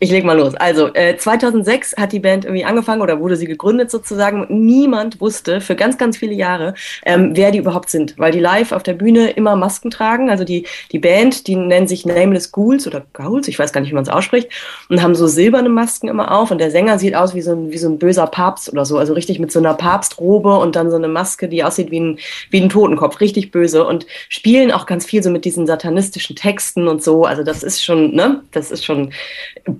[0.00, 0.54] Ich leg mal los.
[0.54, 4.46] Also, äh, 2006 hat die Band irgendwie angefangen oder wurde sie gegründet sozusagen.
[4.48, 8.70] Niemand wusste für ganz, ganz viele Jahre, ähm, wer die überhaupt sind, weil die live
[8.70, 10.30] auf der Bühne immer Masken tragen.
[10.30, 13.90] Also die, die Band, die nennen sich Nameless Ghouls oder Ghouls, ich weiß gar nicht,
[13.90, 14.48] wie man es ausspricht,
[14.88, 16.52] und haben so silberne Masken immer auf.
[16.52, 18.98] Und der Sänger sieht aus wie so ein, wie so ein böser Papst oder so.
[18.98, 22.18] Also richtig mit so einer Papstrobe und dann so eine Maske, die aussieht wie ein,
[22.50, 23.18] wie ein Totenkopf.
[23.20, 23.84] Richtig böse.
[23.84, 27.24] Und spielen auch ganz viel so mit diesen satanistischen Texten und so.
[27.24, 29.10] Also das ist schon, ne, das ist schon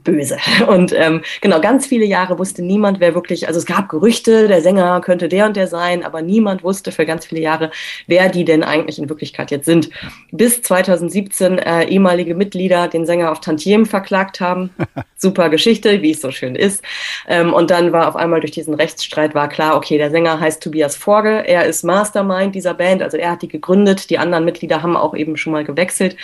[0.09, 0.39] böse.
[0.67, 4.63] Und ähm, genau, ganz viele Jahre wusste niemand, wer wirklich, also es gab Gerüchte, der
[4.63, 7.71] Sänger könnte der und der sein, aber niemand wusste für ganz viele Jahre,
[8.07, 9.91] wer die denn eigentlich in Wirklichkeit jetzt sind.
[10.33, 14.71] Bis 2017 äh, ehemalige Mitglieder den Sänger auf Tantiem verklagt haben.
[15.17, 16.83] Super Geschichte, wie es so schön ist.
[17.27, 20.63] Ähm, und dann war auf einmal durch diesen Rechtsstreit war klar, okay, der Sänger heißt
[20.63, 24.83] Tobias Forge, er ist Mastermind dieser Band, also er hat die gegründet, die anderen Mitglieder
[24.83, 26.17] haben auch eben schon mal gewechselt.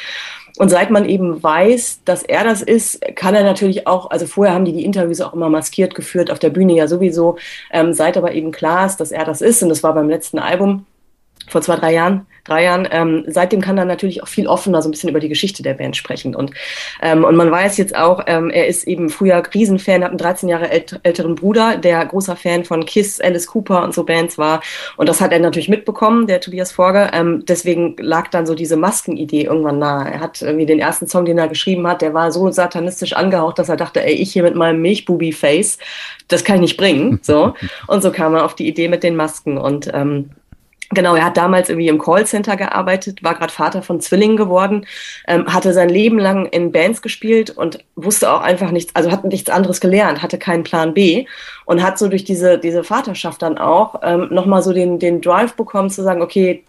[0.57, 4.55] Und seit man eben weiß, dass er das ist, kann er natürlich auch, also vorher
[4.55, 7.39] haben die die Interviews auch immer maskiert geführt, auf der Bühne ja sowieso,
[7.73, 10.39] ähm, seit aber eben klar ist, dass er das ist, und das war beim letzten
[10.39, 10.87] Album
[11.49, 14.89] vor zwei, drei Jahren, drei Jahren, ähm, seitdem kann er natürlich auch viel offener so
[14.89, 16.35] ein bisschen über die Geschichte der Band sprechen.
[16.35, 16.53] Und,
[17.03, 20.49] ähm, und man weiß jetzt auch, ähm, er ist eben früher Riesenfan, hat einen 13
[20.49, 24.63] Jahre ält älteren Bruder, der großer Fan von Kiss, Alice Cooper und so Bands war.
[24.97, 27.11] Und das hat er natürlich mitbekommen, der Tobias Forge.
[27.13, 30.13] Ähm, deswegen lag dann so diese Maskenidee irgendwann nahe.
[30.13, 33.59] Er hat irgendwie den ersten Song, den er geschrieben hat, der war so satanistisch angehaucht,
[33.59, 35.79] dass er dachte, ey, ich hier mit meinem Milchbubi-Face,
[36.29, 37.21] das kann ich nicht bringen.
[37.23, 37.55] So.
[37.87, 39.57] Und so kam er auf die Idee mit den Masken.
[39.57, 40.31] Und ähm,
[40.91, 44.87] Genau, er hat damals irgendwie im Callcenter gearbeitet, war gerade Vater von Zwillingen geworden,
[45.27, 49.25] ähm, hatte sein Leben lang in Bands gespielt und wusste auch einfach nichts, also hat
[49.25, 51.27] nichts anderes gelernt, hatte keinen Plan B
[51.65, 55.55] und hat so durch diese, diese Vaterschaft dann auch ähm, nochmal so den, den Drive
[55.55, 56.65] bekommen zu sagen, okay,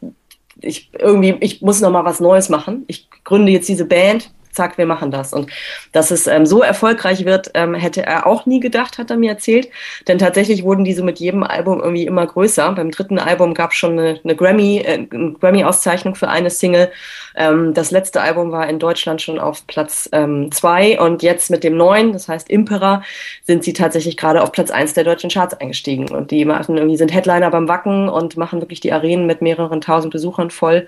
[0.61, 2.85] ich irgendwie, ich muss nochmal was Neues machen.
[2.87, 5.33] Ich gründe jetzt diese Band, zack, wir machen das.
[5.33, 5.51] Und
[5.91, 9.31] dass es ähm, so erfolgreich wird, ähm, hätte er auch nie gedacht, hat er mir
[9.31, 9.69] erzählt.
[10.07, 12.71] Denn tatsächlich wurden diese mit jedem Album irgendwie immer größer.
[12.73, 16.91] Beim dritten Album gab es schon eine, eine Grammy, äh, eine Grammy-Auszeichnung für eine Single.
[17.35, 21.63] Ähm, das letzte Album war in Deutschland schon auf Platz ähm, zwei und jetzt mit
[21.63, 23.03] dem neuen, das heißt Impera,
[23.43, 26.09] sind sie tatsächlich gerade auf Platz eins der deutschen Charts eingestiegen.
[26.09, 29.81] Und die machen irgendwie sind Headliner beim Wacken und machen wirklich die Arenen mit mehreren
[29.81, 30.87] tausend Besuchern voll.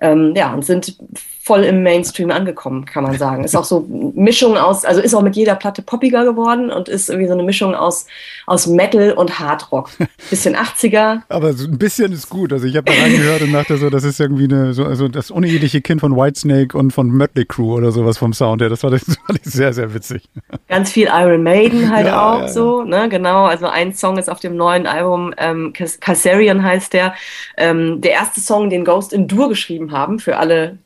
[0.00, 0.96] Ähm, ja, und sind
[1.40, 3.42] voll im Mainstream angekommen, kann man sagen.
[3.42, 7.08] Ist auch so Mischung aus, also ist auch mit jeder Platte poppiger geworden und ist
[7.08, 8.06] irgendwie so eine Mischung aus,
[8.46, 9.90] aus Metal und Hardrock.
[10.30, 11.22] Bisschen 80er.
[11.30, 12.52] Aber so ein bisschen ist gut.
[12.52, 15.30] Also ich habe da reingehört und dachte so, das ist irgendwie eine, so, also das
[15.30, 18.68] uneheliche Kind von Whitesnake und von Mötley Crew oder sowas vom Sound her.
[18.68, 20.28] Das war, das fand ich sehr, sehr witzig.
[20.68, 22.48] Ganz viel Iron Maiden halt Ja, auch ja, ja.
[22.48, 23.44] so, ne, genau.
[23.46, 27.14] Also ein Song ist auf dem neuen Album, ähm, Kassarian heißt der.
[27.56, 30.78] Ähm, der erste Song, den Ghost in Dur geschrieben haben, für alle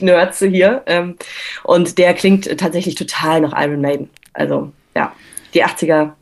[0.00, 0.82] Musiknerds hier.
[0.86, 1.16] Ähm,
[1.64, 4.10] und der klingt tatsächlich total nach Iron Maiden.
[4.32, 5.12] Also, ja,
[5.54, 6.12] die 80er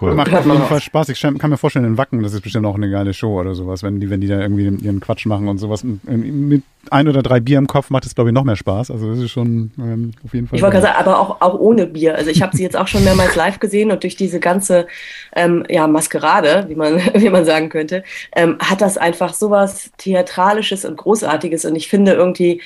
[0.00, 0.14] Cool.
[0.14, 0.66] Macht Hört auf jeden.
[0.66, 1.08] Fall Spaß.
[1.10, 3.82] Ich kann mir vorstellen, in Wacken, das ist bestimmt auch eine geile Show oder sowas,
[3.82, 5.84] wenn die, wenn die da irgendwie ihren Quatsch machen und sowas.
[5.84, 8.90] Mit ein oder drei Bier im Kopf macht es, glaube ich, noch mehr Spaß.
[8.90, 10.56] Also das ist schon ähm, auf jeden Fall.
[10.56, 12.14] Ich wollte gerade sagen, aber auch, auch ohne Bier.
[12.14, 14.86] Also ich habe sie jetzt auch schon mehrmals live gesehen und durch diese ganze
[15.34, 20.84] ähm, ja, Maskerade, wie man, wie man sagen könnte, ähm, hat das einfach sowas Theatralisches
[20.84, 21.64] und Großartiges.
[21.64, 22.60] Und ich finde irgendwie,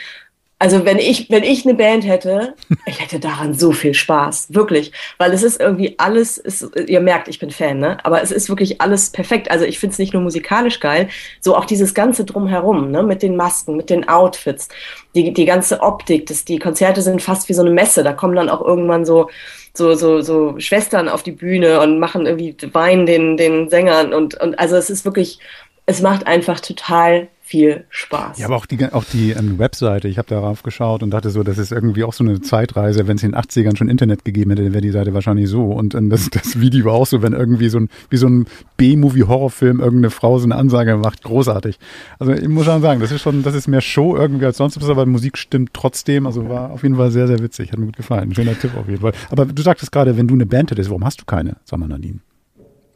[0.60, 2.54] also wenn ich, wenn ich eine Band hätte,
[2.86, 7.28] ich hätte daran so viel Spaß, wirklich, weil es ist irgendwie alles, ist, ihr merkt,
[7.28, 7.98] ich bin Fan, ne?
[8.04, 9.52] Aber es ist wirklich alles perfekt.
[9.52, 11.08] Also ich finde es nicht nur musikalisch geil,
[11.40, 13.04] so auch dieses ganze drumherum, ne?
[13.04, 14.68] Mit den Masken, mit den Outfits,
[15.14, 18.02] die, die ganze Optik, das, die Konzerte sind fast wie so eine Messe.
[18.02, 19.30] Da kommen dann auch irgendwann so
[19.74, 24.34] so, so, so Schwestern auf die Bühne und machen irgendwie Wein den, den Sängern und,
[24.40, 25.38] und also es ist wirklich,
[25.86, 28.38] es macht einfach total viel Spaß.
[28.38, 31.42] Ja, aber auch die, auch die ähm, Webseite, ich habe darauf geschaut und dachte so,
[31.42, 33.08] das ist irgendwie auch so eine Zeitreise.
[33.08, 35.64] Wenn es in den 80ern schon Internet gegeben hätte, dann wäre die Seite wahrscheinlich so.
[35.64, 38.46] Und ähm, das, das Video war auch so, wenn irgendwie so ein, wie so ein
[38.76, 41.78] B-Movie-Horrorfilm irgendeine Frau so eine Ansage macht, großartig.
[42.18, 44.78] Also ich muss schon sagen, das ist schon, das ist mehr Show irgendwie als sonst
[44.78, 46.26] was, aber Musik stimmt trotzdem.
[46.26, 47.72] Also war auf jeden Fall sehr, sehr witzig.
[47.72, 48.34] Hat mir gut gefallen.
[48.34, 49.12] Schöner Tipp auf jeden Fall.
[49.30, 51.56] Aber du sagtest gerade, wenn du eine Band hättest, warum hast du keine?
[51.64, 52.20] Sag mal, Nadine.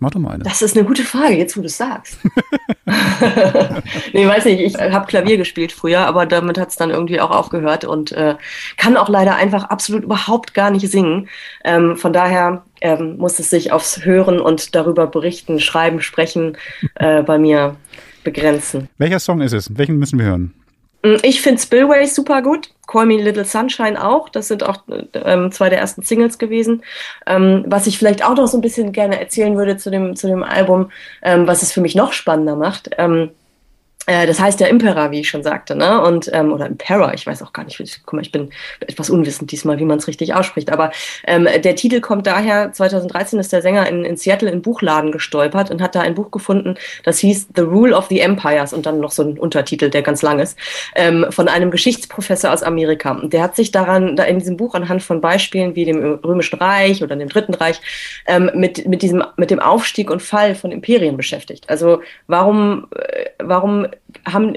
[0.03, 0.43] Mach doch mal eine.
[0.43, 2.19] Das ist eine gute Frage, jetzt wo du es sagst.
[4.13, 7.31] nee, weiß nicht, ich habe Klavier gespielt früher, aber damit hat es dann irgendwie auch
[7.31, 8.35] aufgehört und äh,
[8.77, 11.29] kann auch leider einfach absolut überhaupt gar nicht singen.
[11.63, 16.57] Ähm, von daher ähm, muss es sich aufs Hören und darüber berichten, schreiben, sprechen
[16.97, 17.77] äh, bei mir
[18.25, 18.89] begrenzen.
[18.99, 19.79] Welcher Song ist es?
[19.79, 20.53] Welchen müssen wir hören?
[21.03, 22.71] Mm, Ich finde Spillway super gut.
[22.87, 24.29] Call Me Little Sunshine auch.
[24.29, 24.83] Das sind auch
[25.15, 26.83] ähm, zwei der ersten Singles gewesen.
[27.27, 30.27] Ähm, was ich vielleicht auch noch so ein bisschen gerne erzählen würde zu dem, zu
[30.27, 30.91] dem Album,
[31.23, 32.91] ähm, was es für mich noch spannender macht.
[32.99, 33.42] Ähm, äh,
[34.07, 36.01] das heißt ja Impera, wie ich schon sagte, ne?
[36.03, 39.53] Und ähm, oder Impera, ich weiß auch gar nicht, guck mal, ich bin etwas unwissend
[39.53, 40.73] diesmal, wie man es richtig ausspricht.
[40.73, 40.91] Aber
[41.25, 45.71] ähm, der Titel kommt daher, 2013 ist der Sänger in, in Seattle in Buchladen gestolpert
[45.71, 49.01] und hat da ein Buch gefunden, das hieß The Rule of the Empires und dann
[49.01, 50.59] noch so ein Untertitel, der ganz lang ist,
[50.97, 53.13] ähm, von einem Geschichtsprofessor aus Amerika.
[53.13, 56.59] Und der hat sich daran, da in diesem Buch anhand von Beispielen wie dem Römischen
[56.59, 57.81] Reich oder dem Dritten Reich
[58.27, 61.69] ähm, mit, mit diesem, mit dem Aufstieg und Fall von Imperien beschäftigt.
[61.69, 63.87] Also warum, äh, warum
[64.27, 64.57] haben,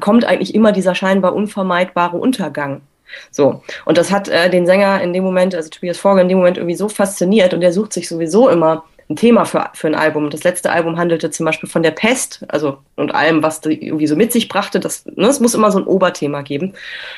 [0.00, 2.82] kommt eigentlich immer dieser scheinbar unvermeidbare Untergang?
[3.30, 3.62] So.
[3.84, 6.58] Und das hat äh, den Sänger in dem Moment, also Tobias Forge in dem Moment
[6.58, 10.30] irgendwie so fasziniert und er sucht sich sowieso immer ein Thema für, für ein Album.
[10.30, 14.06] Das letzte Album handelte zum Beispiel von der Pest, also und allem, was die irgendwie
[14.06, 14.78] so mit sich brachte.
[14.78, 16.74] Das, ne, es muss immer so ein Oberthema geben.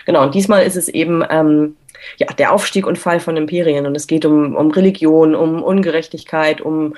[0.06, 1.76] Genau, und diesmal ist es eben ähm,
[2.18, 3.86] ja, der Aufstieg und Fall von Imperien.
[3.86, 6.94] Und es geht um, um Religion, um Ungerechtigkeit, um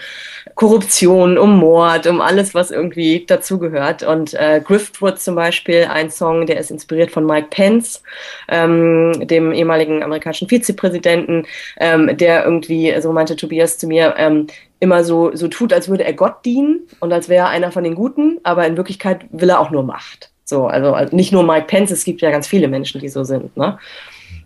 [0.55, 4.03] Korruption, um Mord, um alles, was irgendwie dazugehört.
[4.03, 8.03] Und äh, Griftwood zum Beispiel, ein Song, der ist inspiriert von Mike Pence,
[8.49, 11.47] ähm, dem ehemaligen amerikanischen Vizepräsidenten,
[11.79, 14.47] ähm, der irgendwie, so meinte Tobias zu mir, ähm,
[14.81, 17.85] immer so, so tut, als würde er Gott dienen und als wäre er einer von
[17.85, 20.31] den Guten, aber in Wirklichkeit will er auch nur Macht.
[20.45, 23.25] So, also, also nicht nur Mike Pence, es gibt ja ganz viele Menschen, die so
[23.25, 23.79] sind, ne?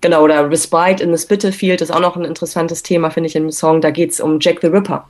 [0.01, 3.51] Genau, oder Respite in the Spitalfield ist auch noch ein interessantes Thema, finde ich, im
[3.51, 3.81] Song.
[3.81, 5.09] Da geht es um Jack the Ripper,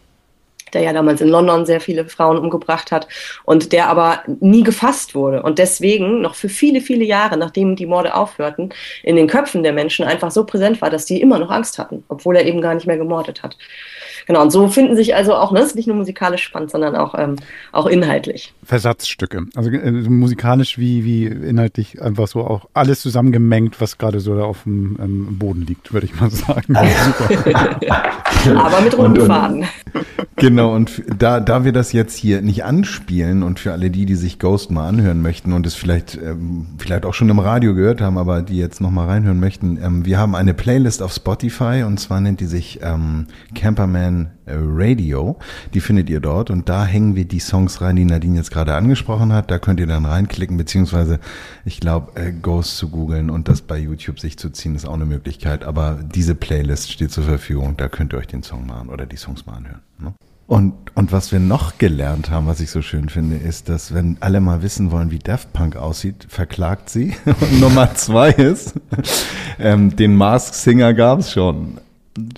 [0.75, 3.09] der ja damals in London sehr viele Frauen umgebracht hat
[3.45, 7.87] und der aber nie gefasst wurde und deswegen noch für viele, viele Jahre, nachdem die
[7.87, 8.71] Morde aufhörten,
[9.03, 12.05] in den Köpfen der Menschen einfach so präsent war, dass die immer noch Angst hatten,
[12.09, 13.57] obwohl er eben gar nicht mehr gemordet hat.
[14.29, 16.97] Genau, und so finden sich also auch, ne, es ist nicht nur musikalisch spannend, sondern
[16.97, 17.37] auch, ähm,
[17.73, 18.53] auch inhaltlich.
[18.63, 19.47] Versatzstücke.
[19.55, 24.45] Also äh, musikalisch wie, wie inhaltlich einfach so auch alles zusammengemengt, was gerade so da
[24.45, 26.77] auf dem ähm, Boden liegt, würde ich mal sagen.
[26.77, 27.81] Super.
[28.57, 29.65] Aber mit roten Faden.
[30.41, 34.07] Genau, und f- da, da wir das jetzt hier nicht anspielen und für alle die,
[34.07, 37.75] die sich Ghost mal anhören möchten und es vielleicht, ähm, vielleicht auch schon im Radio
[37.75, 41.85] gehört haben, aber die jetzt nochmal reinhören möchten, ähm, wir haben eine Playlist auf Spotify
[41.87, 45.37] und zwar nennt die sich ähm, Camperman äh, Radio.
[45.75, 48.75] Die findet ihr dort und da hängen wir die Songs rein, die Nadine jetzt gerade
[48.75, 49.51] angesprochen hat.
[49.51, 51.21] Da könnt ihr dann reinklicken, beziehungsweise
[51.65, 54.95] ich glaube, äh, Ghost zu googeln und das bei YouTube sich zu ziehen, ist auch
[54.95, 55.65] eine Möglichkeit.
[55.65, 59.07] Aber diese Playlist steht zur Verfügung, da könnt ihr euch den Song mal an oder
[59.07, 59.81] die Songs mal anhören.
[59.99, 60.15] Ne?
[60.49, 64.17] Und, und was wir noch gelernt haben, was ich so schön finde, ist, dass wenn
[64.21, 67.15] alle mal wissen wollen, wie Daft Punk aussieht, verklagt sie.
[67.27, 68.73] Und Nummer zwei ist,
[69.61, 71.77] ähm, den Mask Singer gab es schon.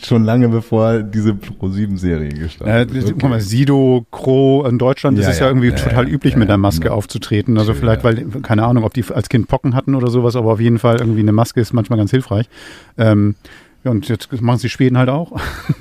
[0.04, 3.12] Schon lange bevor diese Pro-7-Serie Äh, gestartet ist.
[3.12, 5.50] guck mal, Sido, Crow in Deutschland, das Ja, ist ja, ja.
[5.52, 7.56] irgendwie Ja, total üblich mit der Maske aufzutreten.
[7.58, 10.52] Also Ja, vielleicht, weil, keine Ahnung, ob die als Kind Pocken hatten oder sowas, aber
[10.52, 12.46] auf jeden Fall irgendwie eine Maske ist manchmal ganz hilfreich.
[12.98, 13.36] Ähm,
[13.82, 15.32] ja, und jetzt machen sie die Schweden halt auch.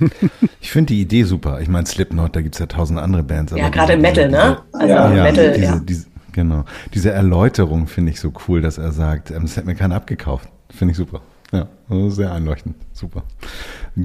[0.62, 1.60] ich finde die Idee super.
[1.60, 3.54] Ich meine, Slipknot, da gibt es ja tausend andere Bands.
[3.54, 4.62] ja, gerade im Metal, ne?
[4.72, 5.80] Also ja, ja Metal, diese, ja.
[5.80, 6.64] Diese, genau.
[6.94, 10.48] Diese Erläuterung finde ich so cool, dass er sagt, ähm, das hat mir keiner abgekauft.
[10.70, 11.22] Finde ich super.
[11.52, 12.76] Ja, also sehr einleuchtend.
[12.94, 13.24] Super.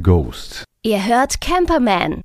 [0.03, 0.65] Ghost.
[0.83, 2.23] Ihr hört Camperman.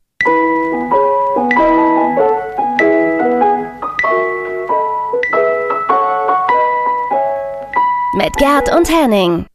[8.17, 9.45] Mit Gerd und Henning.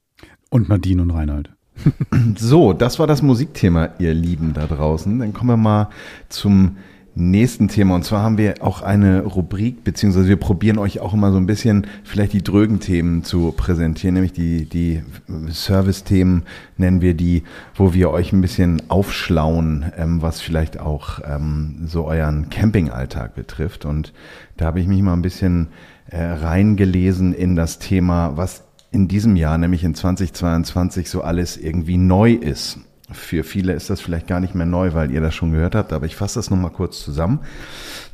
[0.51, 1.54] Und Nadine und Reinhold.
[2.37, 5.19] So, das war das Musikthema, ihr Lieben da draußen.
[5.19, 5.89] Dann kommen wir mal
[6.29, 6.77] zum
[7.17, 7.95] nächsten Thema.
[7.95, 11.47] Und zwar haben wir auch eine Rubrik, beziehungsweise wir probieren euch auch immer so ein
[11.47, 15.03] bisschen vielleicht die drögen Themen zu präsentieren, nämlich die, die
[15.51, 16.43] Service-Themen
[16.77, 17.45] nennen wir die,
[17.75, 23.85] wo wir euch ein bisschen aufschlauen, ähm, was vielleicht auch ähm, so euren Campingalltag betrifft.
[23.85, 24.13] Und
[24.57, 25.69] da habe ich mich mal ein bisschen
[26.09, 28.65] äh, reingelesen in das Thema, was
[28.95, 32.79] in diesem Jahr, nämlich in 2022, so alles irgendwie neu ist.
[33.11, 35.93] Für viele ist das vielleicht gar nicht mehr neu, weil ihr das schon gehört habt,
[35.93, 37.41] aber ich fasse das nochmal kurz zusammen,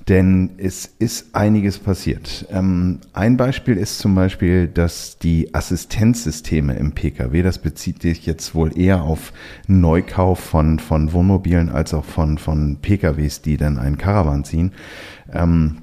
[0.09, 2.47] denn es ist einiges passiert.
[2.51, 8.55] Ähm, ein Beispiel ist zum Beispiel, dass die Assistenzsysteme im Pkw, das bezieht sich jetzt
[8.57, 9.33] wohl eher auf
[9.68, 14.72] Neukauf von, von Wohnmobilen als auch von, von Pkws, die dann einen Caravan ziehen,
[15.33, 15.76] ähm,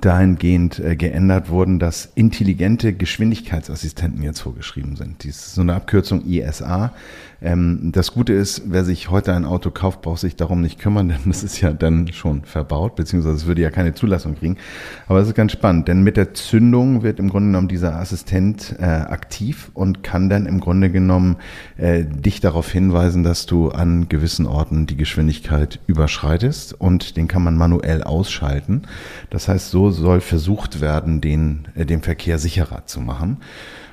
[0.00, 5.22] dahingehend äh, geändert wurden, dass intelligente Geschwindigkeitsassistenten jetzt vorgeschrieben sind.
[5.22, 6.92] Dies ist so eine Abkürzung ISA.
[7.42, 11.08] Ähm, das Gute ist, wer sich heute ein Auto kauft, braucht sich darum nicht kümmern,
[11.10, 14.56] denn das ist ja dann schon verbaut, beziehungsweise es würde ja keine Zulassung kriegen.
[15.06, 18.74] Aber es ist ganz spannend, denn mit der Zündung wird im Grunde genommen dieser Assistent
[18.78, 21.36] äh, aktiv und kann dann im Grunde genommen
[21.76, 27.44] äh, dich darauf hinweisen, dass du an gewissen Orten die Geschwindigkeit überschreitest und den kann
[27.44, 28.82] man manuell ausschalten.
[29.30, 33.42] Das heißt, so soll versucht werden, den, äh, den Verkehr sicherer zu machen.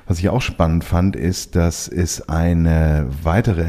[0.06, 3.64] Was ich auch spannend fand, ist, dass es eine weitere,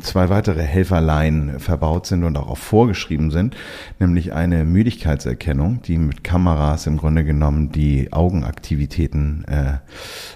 [0.00, 3.54] zwei weitere Helferlein verbaut sind und auch vorgeschrieben sind,
[3.98, 9.74] nämlich eine Müdigkeitserkennung, die mit Kameras im Grunde genommen die Augenaktivitäten äh,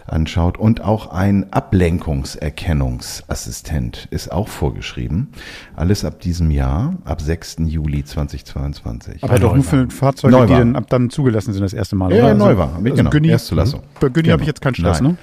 [0.07, 5.29] anschaut und auch ein Ablenkungserkennungsassistent ist auch vorgeschrieben.
[5.75, 7.61] Alles ab diesem Jahr, ab 6.
[7.67, 9.25] Juli 2022.
[9.25, 12.13] Aber doch nur für Fahrzeuge, die dann ab dann zugelassen sind das erste Mal.
[12.13, 12.35] Ja, oder?
[12.35, 12.77] neu war.
[12.77, 13.81] Also, genau, Günni, Erstzulassung.
[14.01, 14.35] Bei Günni genau.
[14.35, 15.13] habe ich jetzt keinen Stress, Nein.
[15.13, 15.19] ne?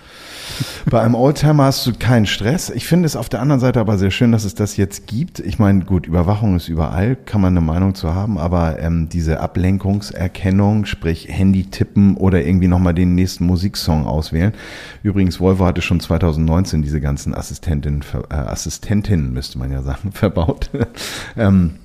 [0.89, 2.69] Bei einem Oldtimer hast du keinen Stress.
[2.69, 5.39] Ich finde es auf der anderen Seite aber sehr schön, dass es das jetzt gibt.
[5.39, 9.39] Ich meine, gut, Überwachung ist überall, kann man eine Meinung zu haben, aber ähm, diese
[9.39, 14.53] Ablenkungserkennung, sprich Handy tippen oder irgendwie nochmal den nächsten Musiksong auswählen.
[15.03, 20.69] Übrigens, Volvo hatte schon 2019 diese ganzen Assistentinnen, äh, Assistentinnen müsste man ja sagen, verbaut.
[21.37, 21.75] ähm,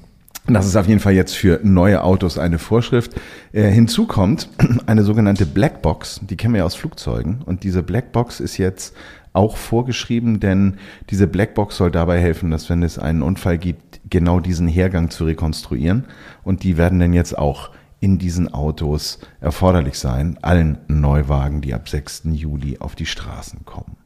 [0.47, 3.13] das ist auf jeden Fall jetzt für neue Autos eine Vorschrift.
[3.53, 4.49] Äh, hinzu kommt
[4.87, 7.43] eine sogenannte Blackbox, die kennen wir ja aus Flugzeugen.
[7.47, 8.95] Und diese Blackbox ist jetzt
[9.33, 10.79] auch vorgeschrieben, denn
[11.11, 15.25] diese Blackbox soll dabei helfen, dass wenn es einen Unfall gibt, genau diesen Hergang zu
[15.25, 16.07] rekonstruieren.
[16.43, 17.71] Und die werden dann jetzt auch
[18.01, 22.23] in diesen Autos erforderlich sein, allen Neuwagen, die ab 6.
[22.33, 23.97] Juli auf die Straßen kommen.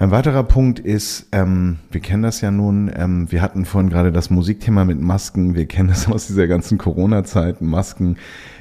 [0.00, 4.12] Ein weiterer Punkt ist, ähm, wir kennen das ja nun, ähm, wir hatten vorhin gerade
[4.12, 8.16] das Musikthema mit Masken, wir kennen das aus dieser ganzen Corona-Zeit, Masken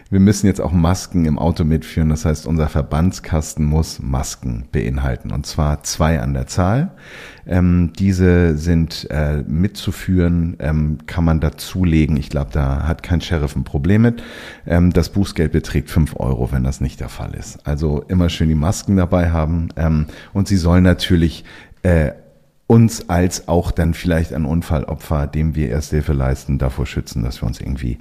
[0.09, 2.09] wir müssen jetzt auch Masken im Auto mitführen.
[2.09, 5.31] Das heißt, unser Verbandskasten muss Masken beinhalten.
[5.31, 6.91] Und zwar zwei an der Zahl.
[7.45, 12.15] Ähm, diese sind äh, mitzuführen, ähm, kann man dazulegen.
[12.17, 14.23] Ich glaube, da hat kein Sheriff ein Problem mit.
[14.65, 17.65] Ähm, das Bußgeld beträgt fünf Euro, wenn das nicht der Fall ist.
[17.67, 19.69] Also immer schön die Masken dabei haben.
[19.75, 21.43] Ähm, und sie sollen natürlich
[21.83, 22.11] äh,
[22.67, 27.47] uns als auch dann vielleicht ein Unfallopfer, dem wir Ersthilfe leisten, davor schützen, dass wir
[27.47, 27.97] uns irgendwie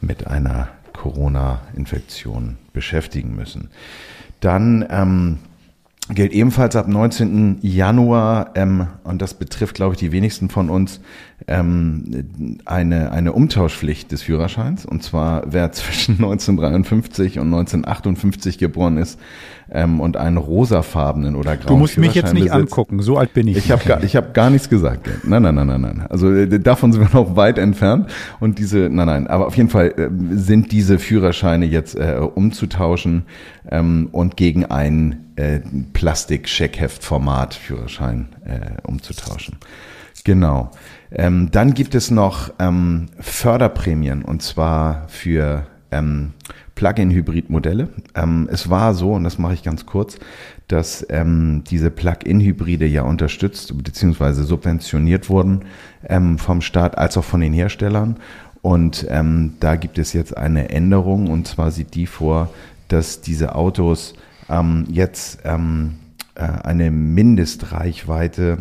[0.00, 0.68] mit einer
[0.98, 3.70] Corona-Infektion beschäftigen müssen.
[4.40, 5.38] Dann ähm,
[6.14, 7.58] gilt ebenfalls ab 19.
[7.60, 11.00] Januar, ähm, und das betrifft, glaube ich, die wenigsten von uns,
[11.46, 14.86] ähm, eine, eine Umtauschpflicht des Führerscheins.
[14.86, 19.18] Und zwar, wer zwischen 1953 und 1958 geboren ist
[19.70, 23.34] ähm, und einen rosafarbenen oder grauen Du musst mich jetzt nicht besitzt, angucken, so alt
[23.34, 23.58] bin ich.
[23.58, 25.08] ich habe gar, ich hab gar nichts gesagt.
[25.24, 26.06] Nein, nein, nein, nein, nein.
[26.08, 28.10] Also äh, davon sind wir noch weit entfernt.
[28.40, 33.24] Und diese, nein, nein, aber auf jeden Fall äh, sind diese Führerscheine jetzt äh, umzutauschen
[33.70, 35.60] ähm, und gegen ein äh,
[35.92, 39.56] Plastik-Scheckheft-Format Führerschein äh, umzutauschen.
[40.24, 40.72] Genau.
[41.12, 46.32] Ähm, dann gibt es noch ähm, Förderprämien und zwar für ähm,
[46.74, 47.88] Plug-in-Hybrid-Modelle.
[48.16, 50.18] Ähm, es war so, und das mache ich ganz kurz,
[50.66, 54.42] dass ähm, diese Plug-in-Hybride ja unterstützt bzw.
[54.42, 55.62] subventioniert wurden
[56.08, 58.16] ähm, vom Staat als auch von den Herstellern.
[58.60, 62.50] Und ähm, da gibt es jetzt eine Änderung und zwar sieht die vor,
[62.88, 64.14] dass diese Autos
[64.48, 65.96] ähm, jetzt ähm,
[66.34, 68.58] äh, eine Mindestreichweite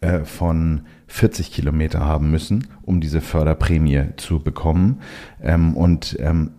[0.00, 5.00] äh, von 40 Kilometer haben müssen, um diese Förderprämie zu bekommen.
[5.42, 6.50] Ähm, und ähm,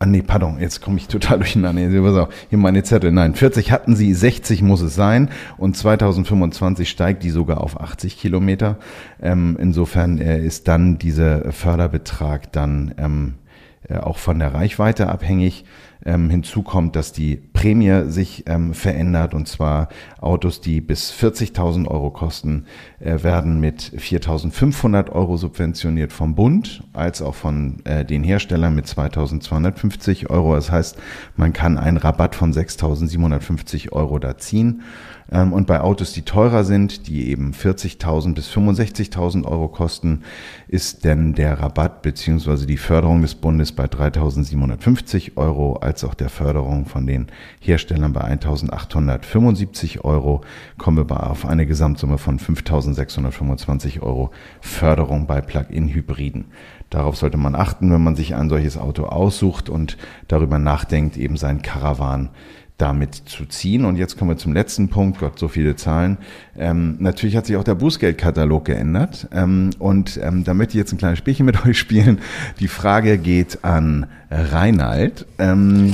[0.00, 2.28] Ah nee, pardon, jetzt komme ich total durcheinander.
[2.50, 3.10] Hier meine Zettel.
[3.10, 8.16] Nein, 40 hatten sie, 60 muss es sein und 2025 steigt die sogar auf 80
[8.16, 8.78] Kilometer.
[9.20, 13.47] Ähm, insofern äh, ist dann dieser Förderbetrag dann ähm, äh,
[13.96, 15.64] auch von der Reichweite abhängig.
[16.04, 19.88] Ähm, hinzu kommt, dass die Prämie sich ähm, verändert und zwar
[20.20, 22.66] Autos, die bis 40.000 Euro kosten,
[23.00, 28.86] äh, werden mit 4.500 Euro subventioniert vom Bund als auch von äh, den Herstellern mit
[28.86, 30.54] 2.250 Euro.
[30.54, 30.96] Das heißt,
[31.36, 34.82] man kann einen Rabatt von 6.750 Euro da ziehen.
[35.30, 40.22] Ähm, und bei Autos, die teurer sind, die eben 40.000 bis 65.000 Euro kosten,
[40.68, 46.30] ist denn der Rabatt beziehungsweise die Förderung des Bundes bei 3.750 Euro, als auch der
[46.30, 47.26] Förderung von den
[47.60, 50.40] Herstellern bei 1.875 Euro,
[50.78, 56.46] kommen wir auf eine Gesamtsumme von 5.625 Euro Förderung bei Plug-in-Hybriden.
[56.90, 61.36] Darauf sollte man achten, wenn man sich ein solches Auto aussucht und darüber nachdenkt, eben
[61.36, 62.30] sein Caravan
[62.78, 63.84] damit zu ziehen.
[63.84, 65.18] Und jetzt kommen wir zum letzten Punkt.
[65.18, 66.16] Gott, so viele Zahlen.
[66.56, 69.28] Ähm, natürlich hat sich auch der Bußgeldkatalog geändert.
[69.32, 72.20] Ähm, und ähm, da möchte ich jetzt ein kleines Spielchen mit euch spielen.
[72.60, 75.26] Die Frage geht an Reinhard.
[75.38, 75.92] Ähm,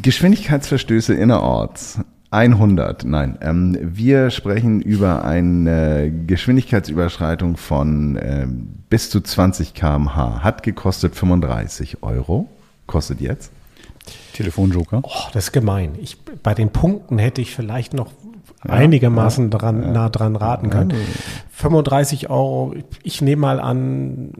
[0.00, 2.00] Geschwindigkeitsverstöße innerorts.
[2.30, 3.38] 100, nein.
[3.40, 8.46] Ähm, wir sprechen über eine Geschwindigkeitsüberschreitung von äh,
[8.90, 10.42] bis zu 20 kmh.
[10.42, 12.48] Hat gekostet 35 Euro.
[12.86, 13.50] Kostet jetzt
[14.34, 15.00] Telefonjoker.
[15.02, 15.94] Oh, das ist gemein.
[16.00, 18.10] Ich, bei den Punkten hätte ich vielleicht noch
[18.64, 19.90] ja, einigermaßen ja, dran, ja.
[19.90, 20.92] nah dran raten können.
[21.50, 24.32] 35 Euro, ich nehme mal an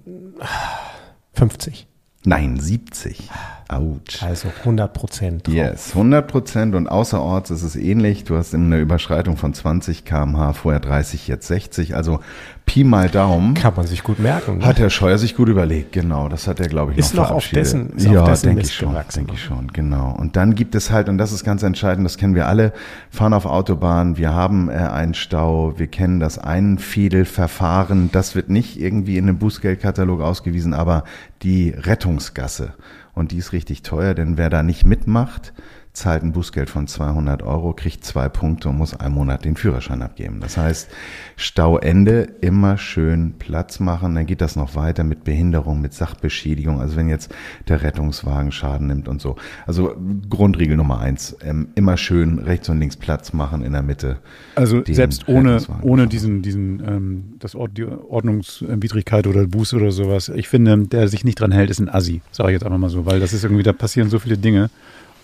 [1.33, 1.87] 50.
[2.25, 3.31] Nein, 70.
[3.69, 4.23] Autsch.
[4.23, 5.49] Also 100 Prozent.
[5.49, 8.25] Yes, 100 Prozent und außerorts ist es ähnlich.
[8.25, 11.95] Du hast eine Überschreitung von 20 kmh, vorher 30, jetzt 60.
[11.95, 12.21] Also
[12.69, 13.55] Pi mal Daumen.
[13.55, 14.59] Kann man sich gut merken.
[14.59, 14.67] Ne?
[14.67, 16.29] Hat Herr Scheuer sich gut überlegt, genau.
[16.29, 18.95] Das hat er, glaube ich, ist noch, noch auf dessen, ist Ja, denke ich schon,
[19.15, 20.15] denke ich schon, genau.
[20.19, 22.75] Und dann gibt es halt, und das ist ganz entscheidend, das kennen wir alle,
[23.11, 28.79] fahren auf Autobahn, wir haben äh, einen Stau, wir kennen das Einfädelverfahren, das wird nicht
[28.79, 31.05] irgendwie in einem Bußgeldkatalog ausgewiesen, aber
[31.43, 32.75] die Rettungsgasse.
[33.15, 35.53] Und die ist richtig teuer, denn wer da nicht mitmacht,
[35.93, 40.03] zahlt ein Bußgeld von 200 Euro, kriegt zwei Punkte und muss einen Monat den Führerschein
[40.03, 40.41] abgeben.
[40.41, 40.89] Das heißt,
[41.37, 44.15] Stauende immer schön Platz machen.
[44.15, 46.81] Dann geht das noch weiter mit Behinderung, mit Sachbeschädigung.
[46.81, 47.35] Also wenn jetzt
[47.69, 49.37] der Rettungswagen Schaden nimmt und so.
[49.67, 49.95] Also
[50.29, 54.19] Grundregel Nummer eins, ähm, immer schön rechts und links Platz machen in der Mitte.
[54.55, 60.29] Also selbst ohne, ohne diesen, diesen, ähm, das Ord die Ordnungswidrigkeit oder Buße oder sowas.
[60.29, 62.91] Ich finde, der sich nicht dran hält, ist ein Assi, sage ich jetzt einfach mal
[62.91, 64.71] so, weil das ist irgendwie, da passieren so viele Dinge.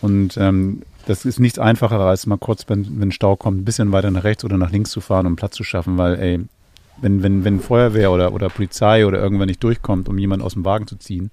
[0.04, 3.90] Und ähm, das ist nichts einfacher, als mal kurz, wenn, wenn Stau kommt, ein bisschen
[3.90, 6.40] weiter nach rechts oder nach links zu fahren, um Platz zu schaffen, weil, ey,
[7.00, 10.64] wenn, wenn, wenn Feuerwehr oder, oder Polizei oder irgendwer nicht durchkommt, um jemanden aus dem
[10.66, 11.30] Wagen zu ziehen,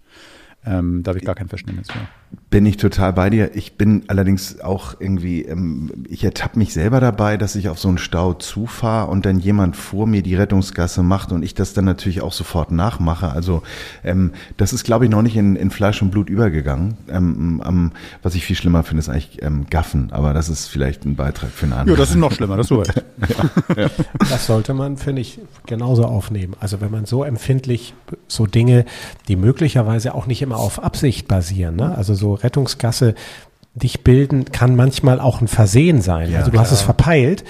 [0.66, 2.08] ähm, da habe ich gar kein Verständnis mehr.
[2.50, 3.56] Bin ich total bei dir.
[3.56, 7.88] Ich bin allerdings auch irgendwie, ähm, ich ertappe mich selber dabei, dass ich auf so
[7.88, 11.86] einen Stau zufahre und dann jemand vor mir die Rettungsgasse macht und ich das dann
[11.86, 13.32] natürlich auch sofort nachmache.
[13.32, 13.64] Also
[14.04, 16.98] ähm, das ist, glaube ich, noch nicht in, in Fleisch und Blut übergegangen.
[17.10, 21.06] Ähm, ähm, was ich viel schlimmer finde, ist eigentlich ähm, Gaffen, aber das ist vielleicht
[21.06, 21.96] ein Beitrag für eine andere.
[21.96, 22.84] Ja, das ist noch schlimmer, das ja,
[23.78, 23.90] ja.
[24.30, 26.56] Das sollte man, finde ich, genauso aufnehmen.
[26.60, 27.94] Also wenn man so empfindlich
[28.28, 28.86] so Dinge,
[29.28, 31.96] die möglicherweise auch nicht immer auf Absicht basieren, ne?
[31.96, 33.16] also so Rettungsgasse
[33.74, 36.32] dich bilden, kann manchmal auch ein Versehen sein.
[36.32, 36.66] Ja, also du klar.
[36.66, 37.44] hast es verpeilt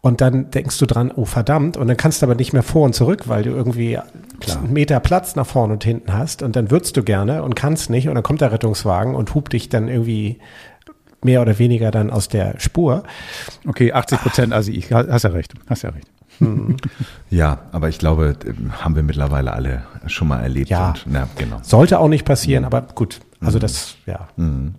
[0.00, 2.84] und dann denkst du dran, oh verdammt, und dann kannst du aber nicht mehr vor
[2.84, 3.98] und zurück, weil du irgendwie
[4.40, 4.58] Klar.
[4.58, 7.90] einen Meter Platz nach vorne und hinten hast und dann würdest du gerne und kannst
[7.90, 10.38] nicht und dann kommt der Rettungswagen und hupt dich dann irgendwie
[11.24, 13.02] mehr oder weniger dann aus der Spur.
[13.66, 16.08] Okay, 80 Prozent, also ich, hast ja recht, hast ja recht.
[16.38, 16.76] Mhm.
[17.30, 18.36] Ja, aber ich glaube,
[18.80, 20.68] haben wir mittlerweile alle schon mal erlebt.
[20.68, 21.58] Ja, und, na, genau.
[21.62, 23.20] Sollte auch nicht passieren, aber gut.
[23.46, 24.28] Also das, ja.
[24.36, 24.74] Mhm.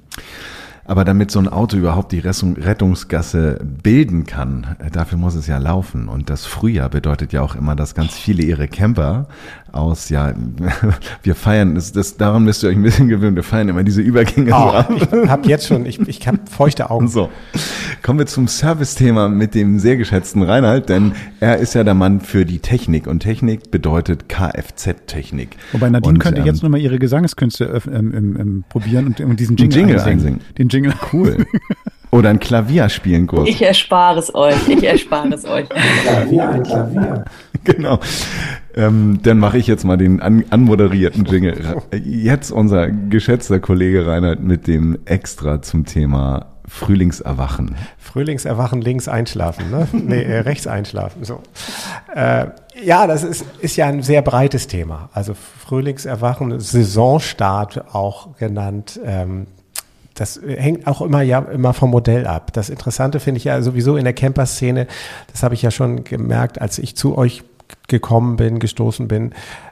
[0.88, 5.58] Aber damit so ein Auto überhaupt die Rettungsgasse bilden kann, äh, dafür muss es ja
[5.58, 6.08] laufen.
[6.08, 9.28] Und das Frühjahr bedeutet ja auch immer, dass ganz viele ihre Camper
[9.74, 10.34] aus, ja,
[11.24, 14.02] wir feiern, das, das, daran müsst ihr euch ein bisschen gewöhnen, wir feiern immer diese
[14.02, 14.92] Übergänge oh, so ab.
[14.96, 17.10] Ich habe jetzt schon, ich, ich habe feuchte Augen.
[17.10, 17.30] So,
[18.02, 21.12] kommen wir zum Service-Thema mit dem sehr geschätzten Reinhard, denn
[21.42, 25.58] er ist ja der Mann für die Technik und Technik bedeutet Kfz-Technik.
[25.74, 29.58] Wobei Nadine und, könnte ähm, jetzt nochmal ihre Gesangskünste ähm, ähm, probieren und, und diesen
[29.58, 30.14] Jingle, Jingle einsingen.
[30.14, 30.42] einsingen.
[30.58, 30.77] Den Jingle.
[31.12, 31.46] Cool.
[32.12, 33.50] Oder ein Klavier spielen kurz.
[33.50, 34.68] Ich erspare es euch.
[34.68, 35.68] Ich erspare es euch.
[35.70, 37.26] Klavier, ein Klavier.
[37.64, 38.00] Genau.
[38.76, 41.82] Ähm, dann mache ich jetzt mal den an, anmoderierten Jingle.
[42.02, 47.76] Jetzt unser geschätzter Kollege Reinhard mit dem Extra zum Thema Frühlingserwachen.
[47.98, 49.88] Frühlingserwachen, links einschlafen, ne?
[49.92, 51.24] nee, äh, rechts einschlafen.
[51.24, 51.42] So.
[52.14, 52.48] Äh,
[52.84, 55.10] ja, das ist, ist ja ein sehr breites Thema.
[55.14, 59.00] Also Frühlingserwachen, Saisonstart auch genannt.
[59.04, 59.48] Ähm,
[60.20, 62.52] das hängt auch immer ja immer vom Modell ab.
[62.54, 64.88] Das Interessante finde ich ja sowieso in der Camper-Szene,
[65.32, 67.44] das habe ich ja schon gemerkt, als ich zu euch
[67.88, 69.32] gekommen bin, gestoßen bin.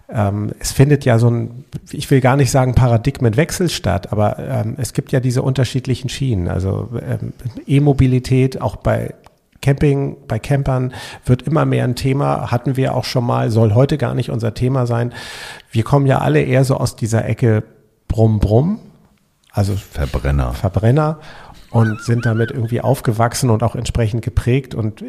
[0.09, 4.75] ähm, es findet ja so ein, ich will gar nicht sagen Paradigmenwechsel statt, aber ähm,
[4.77, 6.47] es gibt ja diese unterschiedlichen Schienen.
[6.47, 7.33] Also ähm,
[7.65, 9.13] E-Mobilität auch bei
[9.61, 10.93] Camping, bei Campern
[11.25, 14.53] wird immer mehr ein Thema, hatten wir auch schon mal, soll heute gar nicht unser
[14.53, 15.13] Thema sein.
[15.71, 17.63] Wir kommen ja alle eher so aus dieser Ecke
[18.07, 18.79] Brumm Brumm,
[19.55, 20.53] also Verbrenner.
[20.53, 21.19] Verbrenner
[21.71, 24.75] und sind damit irgendwie aufgewachsen und auch entsprechend geprägt.
[24.75, 25.03] Und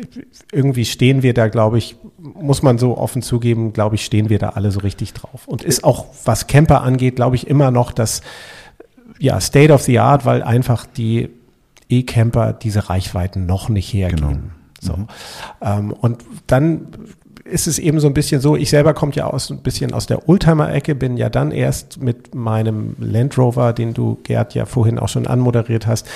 [0.52, 4.38] irgendwie stehen wir da, glaube ich, muss man so offen zugeben, glaube ich, stehen wir
[4.38, 5.46] da alle so richtig drauf.
[5.46, 8.22] Und ist auch, was Camper angeht, glaube ich, immer noch das
[9.18, 11.30] ja, State of the Art, weil einfach die
[11.88, 14.52] E-Camper diese Reichweiten noch nicht hergeben.
[14.80, 14.96] Genau.
[14.96, 15.06] So.
[15.60, 16.88] Ähm, und dann
[17.50, 20.06] ist es eben so ein bisschen so, ich selber komme ja aus ein bisschen aus
[20.06, 24.98] der Oldtimer-Ecke, bin ja dann erst mit meinem Land Rover, den du Gerd ja vorhin
[24.98, 26.08] auch schon anmoderiert hast,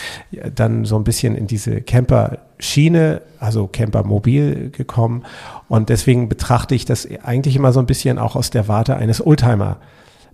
[0.55, 5.25] dann so ein bisschen in diese Camper-Schiene, also Camper-Mobil gekommen.
[5.69, 9.25] Und deswegen betrachte ich das eigentlich immer so ein bisschen auch aus der Warte eines
[9.25, 9.79] Oldtimer.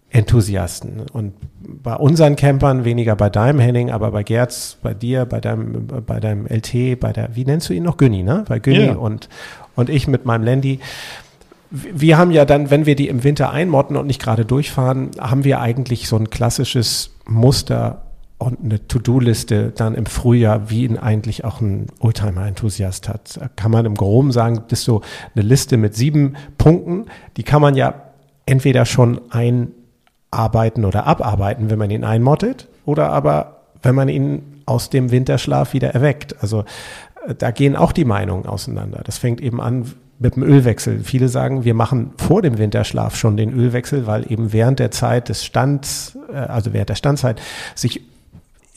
[0.08, 1.00] Enthusiasten.
[1.12, 1.34] Und
[1.82, 6.20] bei unseren Campern, weniger bei deinem Henning, aber bei Gerz, bei dir, bei deinem, bei
[6.20, 7.96] deinem LT, bei der, wie nennst du ihn noch?
[7.96, 8.44] Günni, ne?
[8.48, 8.94] Bei Günni Ja.
[8.94, 9.28] und,
[9.76, 10.80] und ich mit meinem Landy.
[11.70, 15.44] Wir haben ja dann, wenn wir die im Winter einmotten und nicht gerade durchfahren, haben
[15.44, 18.02] wir eigentlich so ein klassisches Muster
[18.38, 23.40] und eine To-Do-Liste dann im Frühjahr, wie ihn eigentlich auch ein Oldtimer-Enthusiast hat.
[23.56, 25.00] Kann man im Groben sagen, das ist so
[25.34, 27.06] eine Liste mit sieben Punkten,
[27.36, 27.94] die kann man ja
[28.44, 34.90] entweder schon einarbeiten oder abarbeiten, wenn man ihn einmottet, oder aber, wenn man ihn aus
[34.90, 36.36] dem Winterschlaf wieder erweckt.
[36.42, 36.64] Also
[37.38, 39.02] da gehen auch die Meinungen auseinander.
[39.04, 41.00] Das fängt eben an mit dem Ölwechsel.
[41.02, 45.28] Viele sagen, wir machen vor dem Winterschlaf schon den Ölwechsel, weil eben während der Zeit
[45.28, 47.40] des Stands, äh, also während der Standzeit,
[47.74, 48.02] sich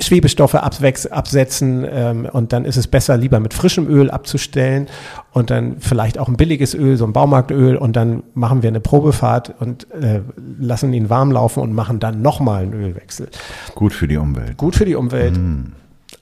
[0.01, 4.87] Schwebestoffe absetzen ähm, und dann ist es besser, lieber mit frischem Öl abzustellen
[5.33, 8.79] und dann vielleicht auch ein billiges Öl, so ein Baumarktöl und dann machen wir eine
[8.79, 10.21] Probefahrt und äh,
[10.57, 13.27] lassen ihn warm laufen und machen dann nochmal einen Ölwechsel.
[13.75, 14.55] Gut für die Umwelt.
[14.55, 15.37] Gut für die Umwelt.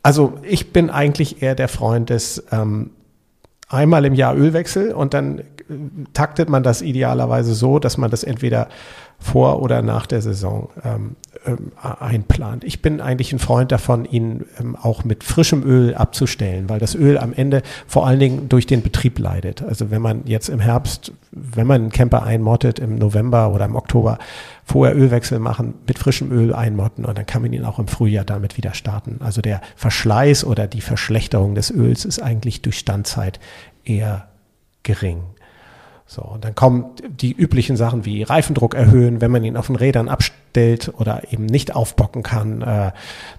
[0.03, 2.91] Also ich bin eigentlich eher der Freund des ähm,
[3.69, 5.43] einmal im Jahr Ölwechsel und dann äh,
[6.13, 8.69] taktet man das idealerweise so, dass man das entweder
[9.19, 11.15] vor oder nach der Saison ähm,
[11.45, 12.63] ähm, einplant.
[12.63, 16.95] Ich bin eigentlich ein Freund davon, ihn ähm, auch mit frischem Öl abzustellen, weil das
[16.95, 19.61] Öl am Ende vor allen Dingen durch den Betrieb leidet.
[19.61, 23.75] Also wenn man jetzt im Herbst, wenn man einen Camper einmottet im November oder im
[23.75, 24.17] Oktober,
[24.63, 28.25] vorher Ölwechsel machen, mit frischem Öl einmotten und dann kann man ihn auch im Frühjahr
[28.25, 29.17] damit wieder starten.
[29.19, 33.39] Also der Verschleiß oder die Verschlechterung des Öls ist eigentlich durch Standzeit
[33.83, 34.27] eher
[34.83, 35.23] gering.
[36.05, 39.75] So, und dann kommen die üblichen Sachen wie Reifendruck erhöhen, wenn man ihn auf den
[39.75, 40.46] Rädern abstellt
[40.97, 42.91] oder eben nicht aufbocken kann, äh,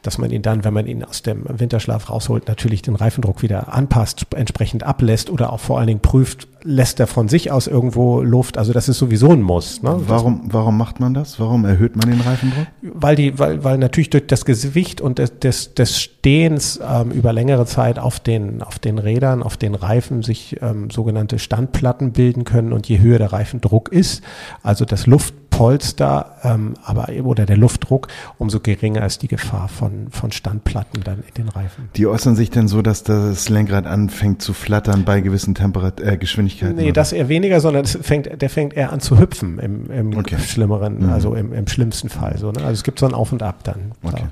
[0.02, 3.74] dass man ihn dann, wenn man ihn aus dem Winterschlaf rausholt, natürlich den Reifendruck wieder
[3.74, 8.22] anpasst, entsprechend ablässt oder auch vor allen Dingen prüft, lässt er von sich aus irgendwo
[8.22, 8.58] Luft.
[8.58, 9.82] Also das ist sowieso ein Muss.
[9.82, 9.96] Ne?
[10.06, 11.38] Warum, warum macht man das?
[11.40, 12.66] Warum erhöht man den Reifendruck?
[12.82, 17.32] weil die, weil, weil natürlich durch das Gewicht und des, des, des Stehens ähm, über
[17.32, 22.44] längere Zeit auf den, auf den Rädern, auf den Reifen sich ähm, sogenannte Standplatten bilden
[22.44, 24.22] können und je höher der Reifendruck ist,
[24.62, 25.06] also das
[25.50, 31.02] Luftpolster, ähm, aber eben- oder der Luftdruck, umso geringer ist die Gefahr von, von Standplatten
[31.02, 31.88] dann in den Reifen.
[31.96, 36.16] Die äußern sich denn so, dass das Lenkrad anfängt zu flattern bei gewissen Temperat äh,
[36.16, 36.76] Geschwindigkeiten?
[36.76, 36.92] Nee, oder?
[36.92, 40.38] das eher weniger, sondern es fängt, der fängt eher an zu hüpfen im, im Okay.
[40.38, 41.12] schlimmeren, Mhm.
[41.12, 42.38] also im, im schlimmsten Fall.
[42.38, 42.58] So, ne?
[42.60, 43.92] Also es gibt so ein Auf und Ab dann.
[44.02, 44.22] Okay.
[44.22, 44.30] Ja.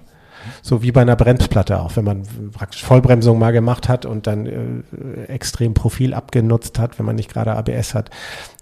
[0.62, 2.22] So wie bei einer Bremsplatte auch, wenn man
[2.52, 7.32] praktisch Vollbremsung mal gemacht hat und dann äh, extrem Profil abgenutzt hat, wenn man nicht
[7.32, 8.10] gerade ABS hat,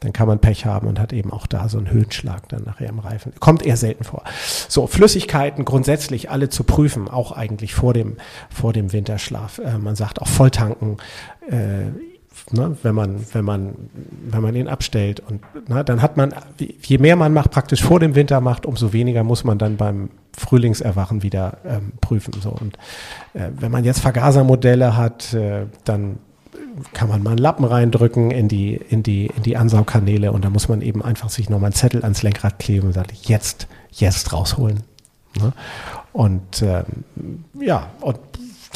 [0.00, 2.88] dann kann man Pech haben und hat eben auch da so einen Höhenschlag dann nachher
[2.88, 3.32] im Reifen.
[3.40, 4.22] Kommt eher selten vor.
[4.68, 8.16] So, Flüssigkeiten grundsätzlich alle zu prüfen, auch eigentlich vor dem,
[8.50, 9.58] vor dem Winterschlaf.
[9.58, 10.98] Äh, man sagt auch Volltanken,
[11.48, 12.13] äh,
[12.50, 13.74] ne, wenn man, wenn man,
[14.30, 18.00] wenn man ihn abstellt und ne, dann hat man, je mehr man macht, praktisch vor
[18.00, 22.34] dem Winter macht, umso weniger muss man dann beim Frühlingserwachen wieder ähm, prüfen.
[22.40, 22.76] So und
[23.34, 26.18] äh, wenn man jetzt Vergasermodelle hat, äh, dann
[26.92, 30.50] kann man mal einen Lappen reindrücken in die, in die, in die Ansaugkanäle und da
[30.50, 34.32] muss man eben einfach sich nochmal einen Zettel ans Lenkrad kleben und sagen, jetzt, jetzt
[34.32, 34.80] rausholen.
[35.40, 35.52] Ne?
[36.12, 38.18] Und ähm, ja, und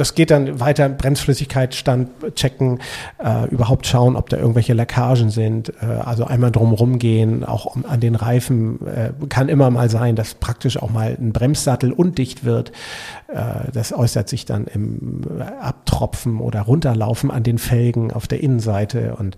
[0.00, 2.78] das geht dann weiter, Bremsflüssigkeitsstand checken,
[3.22, 7.84] äh, überhaupt schauen, ob da irgendwelche Leckagen sind, äh, also einmal drumherum gehen, auch um,
[7.84, 8.86] an den Reifen.
[8.86, 12.72] Äh, kann immer mal sein, dass praktisch auch mal ein Bremssattel undicht wird.
[13.28, 15.22] Äh, das äußert sich dann im
[15.60, 19.36] Abtropfen oder Runterlaufen an den Felgen auf der Innenseite und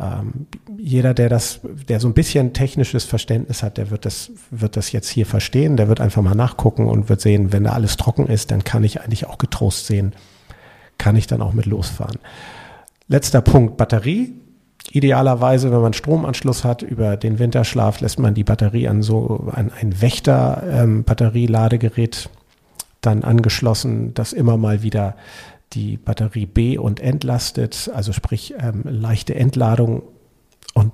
[0.00, 0.46] ähm,
[0.76, 4.90] jeder, der das, der so ein bisschen technisches Verständnis hat, der wird das, wird das
[4.92, 8.28] jetzt hier verstehen, der wird einfach mal nachgucken und wird sehen, wenn da alles trocken
[8.28, 10.12] ist, dann kann ich eigentlich auch getrost sehen,
[10.98, 12.20] kann ich dann auch mit losfahren.
[13.08, 14.34] Letzter Punkt, Batterie.
[14.90, 19.70] Idealerweise, wenn man Stromanschluss hat, über den Winterschlaf lässt man die Batterie an so an
[19.78, 22.32] ein Wächter-Batterieladegerät ähm,
[23.00, 25.14] dann angeschlossen, das immer mal wieder
[25.72, 30.02] die Batterie B und entlastet, also sprich ähm, leichte Entladung
[30.74, 30.92] und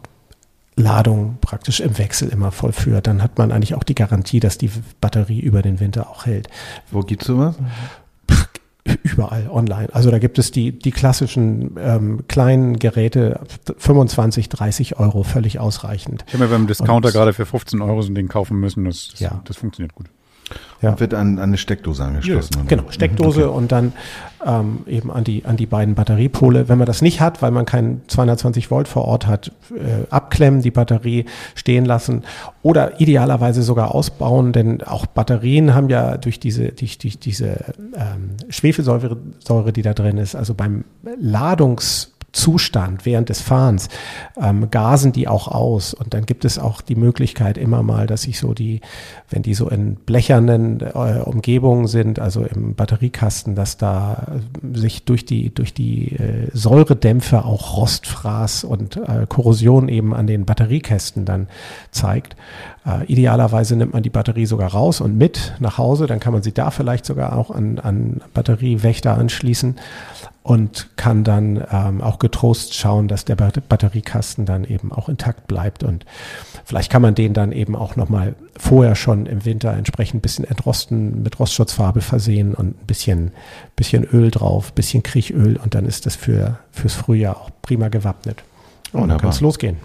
[0.77, 3.07] Ladung praktisch im Wechsel immer vollführt.
[3.07, 4.71] Dann hat man eigentlich auch die Garantie, dass die
[5.01, 6.49] Batterie über den Winter auch hält.
[6.91, 7.55] Wo gibt's sowas?
[9.03, 9.89] Überall online.
[9.95, 13.41] Also da gibt es die, die klassischen ähm, kleinen Geräte,
[13.79, 16.25] 25, 30 Euro, völlig ausreichend.
[16.27, 18.85] Ich habe mir beim Discounter Und, gerade für 15 Euro so ein Ding kaufen müssen.
[18.85, 19.41] Das, das, ja.
[19.45, 20.07] das funktioniert gut.
[20.85, 21.01] Ja.
[21.01, 22.55] wird an, an eine Steckdose angeschlossen.
[22.57, 23.57] Ja, genau, Steckdose okay.
[23.57, 23.93] und dann
[24.47, 26.69] ähm, eben an die, an die beiden Batteriepole.
[26.69, 30.63] Wenn man das nicht hat, weil man keinen 220 Volt vor Ort hat, äh, abklemmen,
[30.63, 31.25] die Batterie
[31.55, 32.23] stehen lassen
[32.63, 37.57] oder idealerweise sogar ausbauen, denn auch Batterien haben ja durch diese, durch, durch diese
[37.95, 40.85] ähm, Schwefelsäure, Säure, die da drin ist, also beim
[41.19, 43.89] Ladungs Zustand während des Fahrens
[44.41, 45.95] ähm, gasen die auch aus.
[45.95, 48.81] Und dann gibt es auch die Möglichkeit immer mal, dass sich so die,
[49.31, 54.27] wenn die so in blechernen äh, Umgebungen sind, also im Batteriekasten, dass da
[54.73, 60.45] sich durch die, durch die äh, Säuredämpfe auch Rostfraß und äh, Korrosion eben an den
[60.45, 61.49] Batteriekästen dann
[61.93, 62.37] zeigt.
[62.85, 66.43] Äh, idealerweise nimmt man die Batterie sogar raus und mit nach Hause, dann kann man
[66.43, 69.77] sie da vielleicht sogar auch an, an Batteriewächter anschließen
[70.45, 75.83] und kann dann ähm, auch getrost schauen, dass der Batteriekasten dann eben auch intakt bleibt
[75.83, 76.05] und
[76.67, 80.45] vielleicht kann man den dann eben auch nochmal vorher schon im Winter entsprechend ein bisschen
[80.45, 83.33] entrosten, mit Rostschutzfarbe versehen und ein bisschen,
[83.75, 88.45] bisschen Öl drauf, bisschen Kriechöl und dann ist das für, fürs Frühjahr auch prima gewappnet.
[88.93, 89.79] Und dann kann es losgehen.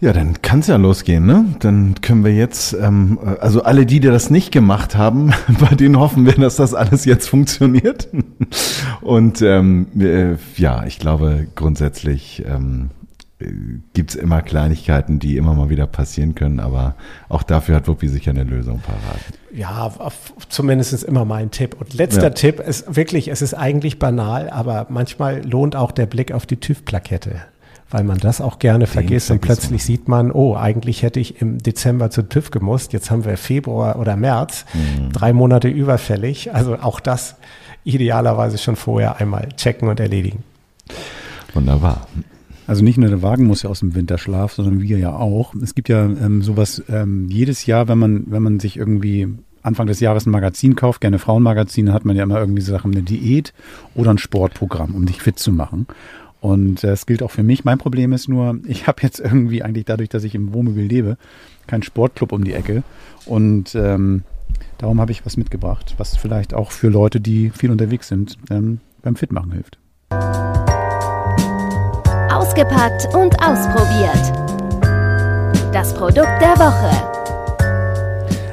[0.00, 1.44] Ja, dann kann es ja losgehen, ne?
[1.58, 5.98] Dann können wir jetzt, ähm, also alle, die, die das nicht gemacht haben, bei denen
[5.98, 8.08] hoffen wir, dass das alles jetzt funktioniert.
[9.00, 12.90] Und ähm, äh, ja, ich glaube grundsätzlich ähm,
[13.92, 16.94] gibt es immer Kleinigkeiten, die immer mal wieder passieren können, aber
[17.28, 19.20] auch dafür hat Wuppi sicher eine Lösung parat.
[19.52, 19.92] Ja,
[20.48, 21.76] zumindest immer mein Tipp.
[21.78, 22.30] Und letzter ja.
[22.30, 26.56] Tipp ist wirklich, es ist eigentlich banal, aber manchmal lohnt auch der Blick auf die
[26.56, 27.42] TÜV-Plakette
[27.90, 29.86] weil man das auch gerne Den vergisst und plötzlich man.
[29.86, 33.98] sieht man, oh, eigentlich hätte ich im Dezember zu TÜV gemusst, jetzt haben wir Februar
[33.98, 35.12] oder März, mhm.
[35.12, 36.54] drei Monate überfällig.
[36.54, 37.36] Also auch das
[37.84, 40.44] idealerweise schon vorher einmal checken und erledigen.
[41.54, 42.06] Wunderbar.
[42.66, 45.54] Also nicht nur der Wagen muss ja aus dem Winterschlaf, sondern wir ja auch.
[45.54, 49.28] Es gibt ja ähm, sowas ähm, jedes Jahr, wenn man, wenn man sich irgendwie
[49.62, 53.02] Anfang des Jahres ein Magazin kauft, gerne Frauenmagazine, hat man ja immer irgendwie Sachen, eine
[53.02, 53.54] Diät
[53.94, 55.86] oder ein Sportprogramm, um dich fit zu machen.
[56.40, 57.64] Und das gilt auch für mich.
[57.64, 61.16] Mein Problem ist nur, ich habe jetzt irgendwie eigentlich dadurch, dass ich im Wohnmobil lebe,
[61.66, 62.82] keinen Sportclub um die Ecke.
[63.26, 64.22] Und ähm,
[64.78, 68.80] darum habe ich was mitgebracht, was vielleicht auch für Leute, die viel unterwegs sind, ähm,
[69.02, 69.78] beim Fitmachen hilft.
[72.30, 74.32] Ausgepackt und ausprobiert.
[75.72, 77.18] Das Produkt der Woche.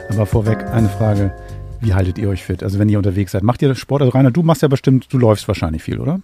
[0.09, 1.33] Aber vorweg eine Frage.
[1.81, 2.63] Wie haltet ihr euch fit?
[2.63, 4.01] Also wenn ihr unterwegs seid, macht ihr Sport?
[4.01, 6.19] Also Rainer, du machst ja bestimmt, du läufst wahrscheinlich viel, oder?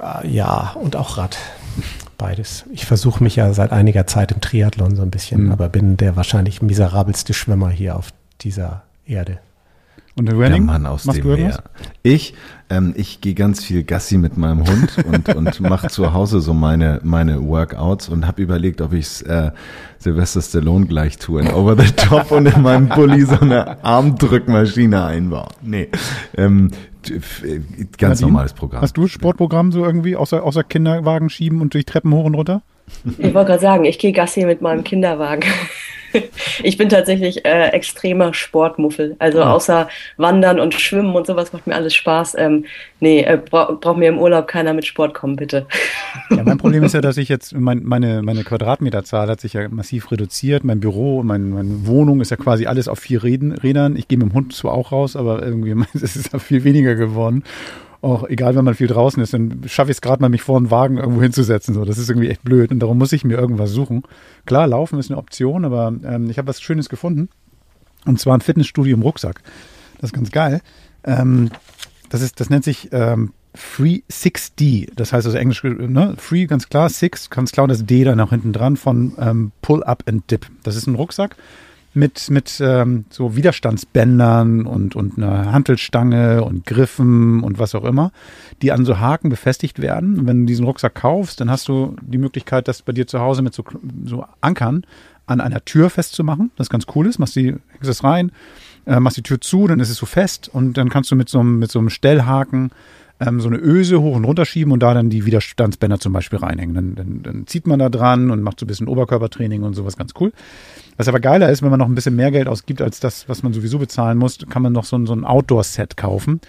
[0.00, 1.38] Äh, ja, und auch Rad.
[2.18, 2.64] Beides.
[2.72, 5.52] Ich versuche mich ja seit einiger Zeit im Triathlon so ein bisschen, mhm.
[5.52, 9.38] aber bin der wahrscheinlich miserabelste Schwimmer hier auf dieser Erde.
[10.16, 10.52] Und der Running?
[10.52, 11.64] Der Mann aus Machst dem Meer.
[12.04, 12.34] Ich,
[12.70, 16.54] ähm, ich gehe ganz viel Gassi mit meinem Hund und, und mache zu Hause so
[16.54, 19.50] meine, meine Workouts und habe überlegt, ob ich äh,
[19.98, 25.04] Sylvester Stallone gleich tue in Over the Top und in meinem Bulli so eine Armdrückmaschine
[25.04, 25.48] einbaue.
[25.62, 25.88] Nee,
[26.36, 26.70] ähm,
[27.02, 28.82] ganz Nadine, normales Programm.
[28.82, 32.62] Hast du Sportprogramm so irgendwie außer, außer Kinderwagen schieben und durch Treppen hoch und runter?
[33.18, 35.42] Ich wollte gerade sagen, ich gehe Gassi mit meinem Kinderwagen.
[36.62, 39.16] ich bin tatsächlich äh, extremer Sportmuffel.
[39.18, 39.44] Also oh.
[39.44, 42.36] außer Wandern und Schwimmen und sowas macht mir alles Spaß.
[42.38, 42.64] Ähm,
[43.00, 45.66] nee, äh, bra braucht mir im Urlaub keiner mit Sport kommen, bitte.
[46.30, 49.68] ja, mein Problem ist ja, dass ich jetzt, mein, meine, meine Quadratmeterzahl hat sich ja
[49.68, 50.64] massiv reduziert.
[50.64, 53.96] Mein Büro, mein, meine Wohnung ist ja quasi alles auf vier Rädern.
[53.96, 56.94] Ich gehe mit dem Hund zwar auch raus, aber irgendwie ist es ja viel weniger
[56.94, 57.44] geworden
[58.04, 60.56] auch egal, wenn man viel draußen ist, dann schaffe ich es gerade mal, mich vor
[60.56, 61.74] einen Wagen irgendwo hinzusetzen.
[61.74, 64.02] So, das ist irgendwie echt blöd und darum muss ich mir irgendwas suchen.
[64.46, 67.28] Klar, Laufen ist eine Option, aber ähm, ich habe was Schönes gefunden
[68.04, 69.42] und zwar ein Fitnessstudio im Rucksack.
[70.00, 70.60] Das ist ganz geil.
[71.04, 71.50] Ähm,
[72.10, 74.90] das ist, das nennt sich ähm, Free 6D.
[74.94, 76.14] Das heißt also Englisch, ne?
[76.18, 79.52] Free, ganz klar, Six, ganz klar und das D da nach hinten dran von ähm,
[79.62, 80.46] Pull Up and Dip.
[80.62, 81.36] Das ist ein Rucksack
[81.94, 88.12] mit, mit ähm, so Widerstandsbändern und, und einer Hantelstange und Griffen und was auch immer,
[88.62, 90.18] die an so Haken befestigt werden.
[90.18, 93.20] Und wenn du diesen Rucksack kaufst, dann hast du die Möglichkeit, das bei dir zu
[93.20, 93.64] Hause mit so,
[94.04, 94.84] so Ankern
[95.26, 96.50] an einer Tür festzumachen.
[96.56, 97.18] Das ganz cool ist.
[97.18, 98.32] Machst die, hängst es rein,
[98.86, 101.28] äh, machst die Tür zu, dann ist es so fest und dann kannst du mit
[101.28, 102.70] so einem, mit so einem Stellhaken
[103.20, 106.38] ähm, so eine Öse hoch und runter schieben und da dann die Widerstandsbänder zum Beispiel
[106.38, 106.74] reinhängen.
[106.74, 109.96] Dann, dann, dann zieht man da dran und macht so ein bisschen Oberkörpertraining und sowas
[109.96, 110.32] ganz cool.
[110.96, 113.42] Was aber geiler ist, wenn man noch ein bisschen mehr Geld ausgibt als das, was
[113.42, 116.40] man sowieso bezahlen muss, kann man noch so ein, so ein Outdoor-Set kaufen.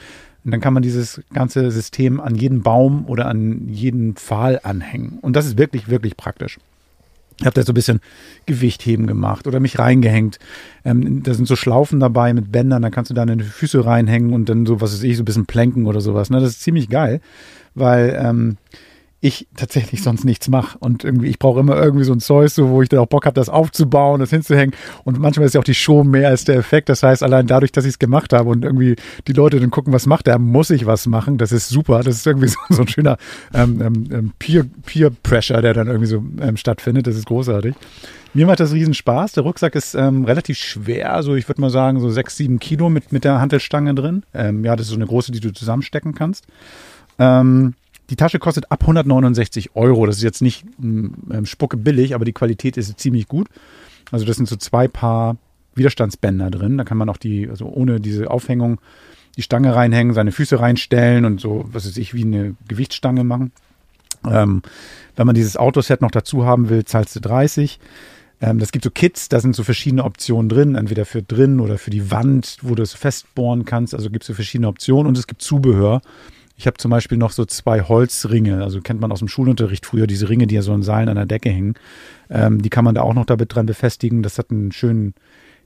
[0.43, 5.17] Und dann kann man dieses ganze System an jeden Baum oder an jeden Pfahl anhängen.
[5.21, 6.59] Und das ist wirklich, wirklich praktisch.
[7.39, 7.99] Ich habe da so ein bisschen
[8.45, 10.39] Gewichtheben gemacht oder mich reingehängt.
[10.85, 14.47] Ähm, da sind so Schlaufen dabei mit Bändern, da kannst du deine Füße reinhängen und
[14.47, 16.29] dann so, was weiß ich, so ein bisschen planken oder sowas.
[16.29, 16.39] Ne?
[16.39, 17.19] Das ist ziemlich geil,
[17.73, 18.57] weil ähm,
[19.26, 20.78] ich tatsächlich sonst nichts mache.
[20.78, 23.26] Und irgendwie, ich brauche immer irgendwie so ein Zeug, so, wo ich dann auch Bock
[23.26, 24.76] habe, das aufzubauen, das hinzuhängen.
[25.03, 26.89] Und manchmal ist ja auch die Show mehr als der Effekt.
[26.89, 28.95] Das heißt, allein dadurch, dass ich es gemacht habe und irgendwie
[29.28, 31.39] die Leute dann gucken, was macht er, muss ich was machen.
[31.39, 32.03] Das ist super.
[32.03, 33.17] Das ist irgendwie so, so ein schöner
[33.51, 37.07] ähm, ähm, ähm, Peer, Peer Pressure, der dann irgendwie so ähm, stattfindet.
[37.07, 37.73] Das ist großartig.
[38.36, 39.32] Mir macht das riesen Spaß.
[39.32, 42.89] Der Rucksack ist ähm, relativ schwer, so ich würde mal sagen so sechs, sieben Kilo
[42.89, 44.21] mit, mit der Hantelstange drin.
[44.36, 46.45] Ähm, ja, das ist so eine große, die du zusammenstecken kannst.
[47.17, 47.73] Ähm,
[48.09, 50.05] die Tasche kostet ab 169 Euro.
[50.05, 53.47] Das ist jetzt nicht ähm, spucke billig, aber die Qualität ist ziemlich gut.
[54.11, 55.37] Also das sind so zwei Paar
[55.75, 56.77] Widerstandsbänder drin.
[56.77, 58.79] Da kann man auch die, also ohne diese Aufhängung,
[59.37, 63.51] die Stange reinhängen, seine Füße reinstellen und so, was weiß ich, wie eine Gewichtsstange machen.
[64.29, 64.61] Ähm,
[65.15, 67.79] wenn man dieses Autoset noch dazu haben will, zahlst du 30.
[68.41, 71.77] Ähm, das gibt so Kits, da sind so verschiedene Optionen drin, entweder für drin oder
[71.77, 73.93] für die Wand, wo du es festbohren kannst.
[73.93, 76.01] Also gibt es so verschiedene Optionen und es gibt Zubehör.
[76.57, 80.07] Ich habe zum Beispiel noch so zwei Holzringe, also kennt man aus dem Schulunterricht früher,
[80.07, 81.75] diese Ringe, die ja so in Seilen an der Decke hängen.
[82.29, 84.23] Ähm, die kann man da auch noch damit dran befestigen.
[84.23, 85.13] Das hat einen schönen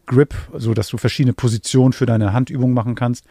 [0.07, 3.25] Grip, so dass du verschiedene Positionen für deine Handübung machen kannst.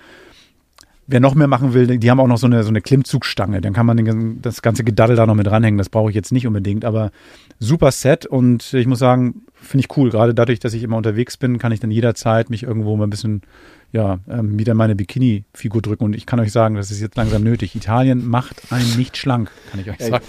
[1.08, 3.60] Wer noch mehr machen will, die haben auch noch so eine, so eine Klimmzugstange.
[3.60, 5.78] Dann kann man den, das ganze Gedaddel da noch mit dranhängen.
[5.78, 7.10] Das brauche ich jetzt nicht unbedingt, aber
[7.58, 10.10] super Set und ich muss sagen, finde ich cool.
[10.10, 13.10] Gerade dadurch, dass ich immer unterwegs bin, kann ich dann jederzeit mich irgendwo mal ein
[13.10, 13.42] bisschen
[13.90, 16.04] ja, ähm, wieder meine Bikini-Figur drücken.
[16.04, 17.74] Und ich kann euch sagen, das ist jetzt langsam nötig.
[17.74, 20.24] Italien macht einen nicht schlank, kann ich euch sagen.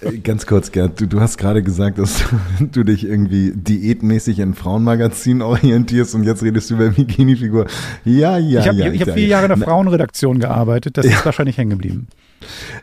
[0.00, 2.24] Äh, ganz kurz, Gerd, du, du hast gerade gesagt, dass
[2.60, 7.66] du dich irgendwie diätmäßig in Frauenmagazinen orientierst und jetzt redest du über Bikini-Figur.
[8.04, 8.86] Ja, ja, ich hab, ja.
[8.86, 10.96] Ich, ich habe vier Jahre in der Frauenredaktion gearbeitet.
[10.96, 11.12] Das ja.
[11.12, 12.06] ist wahrscheinlich hängen geblieben.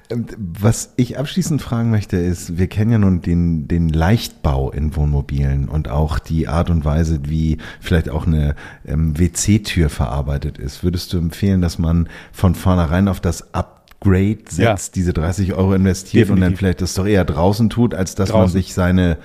[0.09, 4.95] Ähm, was ich abschließend fragen möchte, ist, wir kennen ja nun den, den Leichtbau in
[4.95, 8.55] Wohnmobilen und auch die Art und Weise, wie vielleicht auch eine
[8.85, 10.83] ähm, WC-Tür verarbeitet ist.
[10.83, 14.75] Würdest du empfehlen, dass man von vornherein auf das Upgrade setzt, ja.
[14.95, 16.31] diese 30 Euro investiert Definitiv.
[16.31, 18.41] und dann vielleicht das doch eher draußen tut, als dass draußen.
[18.41, 19.17] man sich seine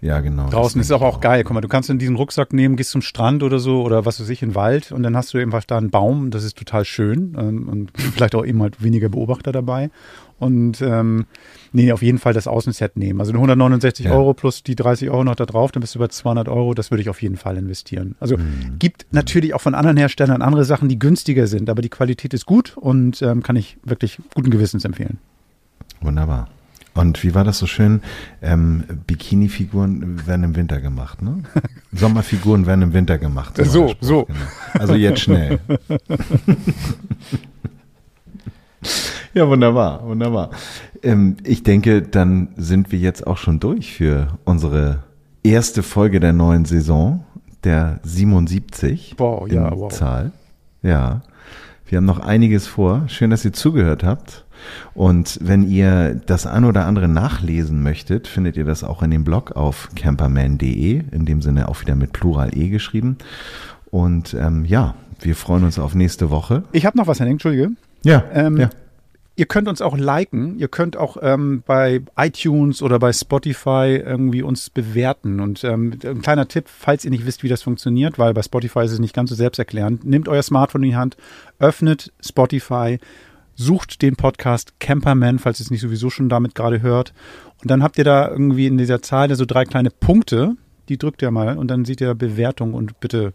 [0.00, 0.48] ja, genau.
[0.48, 1.42] Draußen ist aber auch geil.
[1.42, 4.20] Guck mal, du kannst in diesen Rucksack nehmen, gehst zum Strand oder so oder was
[4.20, 6.56] weiß ich, in den Wald und dann hast du einfach da einen Baum, das ist
[6.56, 9.90] total schön ähm, und vielleicht auch eben halt weniger Beobachter dabei.
[10.38, 11.26] Und ähm,
[11.72, 13.18] nee, auf jeden Fall das Außenset nehmen.
[13.18, 14.12] Also 169 ja.
[14.12, 16.74] Euro plus die 30 Euro noch da drauf, dann bist du bei 200 Euro.
[16.74, 18.14] Das würde ich auf jeden Fall investieren.
[18.20, 18.76] Also mhm.
[18.78, 22.46] gibt natürlich auch von anderen Herstellern andere Sachen, die günstiger sind, aber die Qualität ist
[22.46, 25.18] gut und ähm, kann ich wirklich guten Gewissens empfehlen.
[26.00, 26.48] Wunderbar.
[26.98, 28.02] Und wie war das so schön?
[28.42, 31.44] Ähm, Bikini-Figuren werden im Winter gemacht, ne?
[31.92, 33.56] Sommerfiguren werden im Winter gemacht.
[33.56, 34.24] So, so.
[34.24, 34.38] Genau.
[34.72, 35.60] Also jetzt schnell.
[39.32, 40.50] ja, wunderbar, wunderbar.
[41.04, 45.04] Ähm, ich denke, dann sind wir jetzt auch schon durch für unsere
[45.44, 47.24] erste Folge der neuen Saison,
[47.62, 49.92] der 77 wow, ja, wow.
[49.92, 50.32] Zahl.
[50.82, 51.22] Ja,
[51.86, 53.04] wir haben noch einiges vor.
[53.06, 54.46] Schön, dass ihr zugehört habt.
[54.94, 59.24] Und wenn ihr das ein oder andere nachlesen möchtet, findet ihr das auch in dem
[59.24, 63.18] Blog auf camperman.de, in dem Sinne auch wieder mit Plural E geschrieben.
[63.90, 66.64] Und ähm, ja, wir freuen uns auf nächste Woche.
[66.72, 67.70] Ich habe noch was, Henning, Entschuldige.
[68.04, 68.70] Ja, ähm, ja.
[69.38, 70.58] Ihr könnt uns auch liken.
[70.58, 75.38] Ihr könnt auch ähm, bei iTunes oder bei Spotify irgendwie uns bewerten.
[75.38, 78.80] Und ähm, ein kleiner Tipp, falls ihr nicht wisst, wie das funktioniert, weil bei Spotify
[78.80, 81.16] ist es nicht ganz so selbsterklärend, nehmt euer Smartphone in die Hand,
[81.60, 82.98] öffnet Spotify,
[83.58, 87.12] sucht den Podcast Camperman, falls ihr es nicht sowieso schon damit gerade hört.
[87.60, 90.56] Und dann habt ihr da irgendwie in dieser Zahl so drei kleine Punkte,
[90.88, 93.34] die drückt ihr mal und dann seht ihr Bewertung und bitte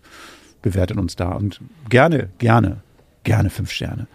[0.62, 1.34] bewertet uns da.
[1.34, 1.60] Und
[1.90, 2.78] gerne, gerne,
[3.26, 4.08] gerne fünf Sterne.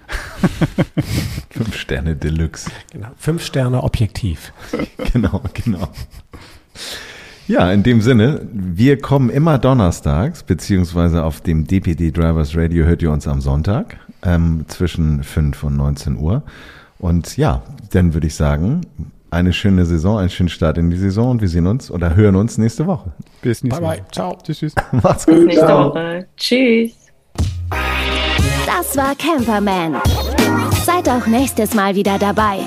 [1.51, 2.71] fünf Sterne Deluxe.
[2.91, 4.55] Genau, fünf Sterne objektiv.
[5.13, 5.91] genau, genau.
[7.47, 13.03] Ja, in dem Sinne, wir kommen immer donnerstags, beziehungsweise auf dem DPD Drivers Radio hört
[13.03, 16.43] ihr uns am Sonntag ähm, zwischen 5 und 19 Uhr.
[16.99, 17.63] Und ja,
[17.93, 18.83] dann würde ich sagen,
[19.31, 22.37] eine schöne Saison, einen schönen Start in die Saison und wir sehen uns oder hören
[22.37, 23.13] uns nächste Woche.
[23.43, 23.91] Bis nächste Woche.
[23.91, 24.11] Bye, bye.
[24.13, 24.39] Ciao.
[24.43, 24.75] Tschüss, tschüss.
[25.03, 25.35] Macht's gut.
[25.37, 25.91] Bis nächste Ciao.
[25.91, 26.27] Woche.
[26.37, 26.93] Tschüss.
[28.67, 29.97] Das war Camperman.
[30.85, 32.61] Seid auch nächstes Mal wieder dabei.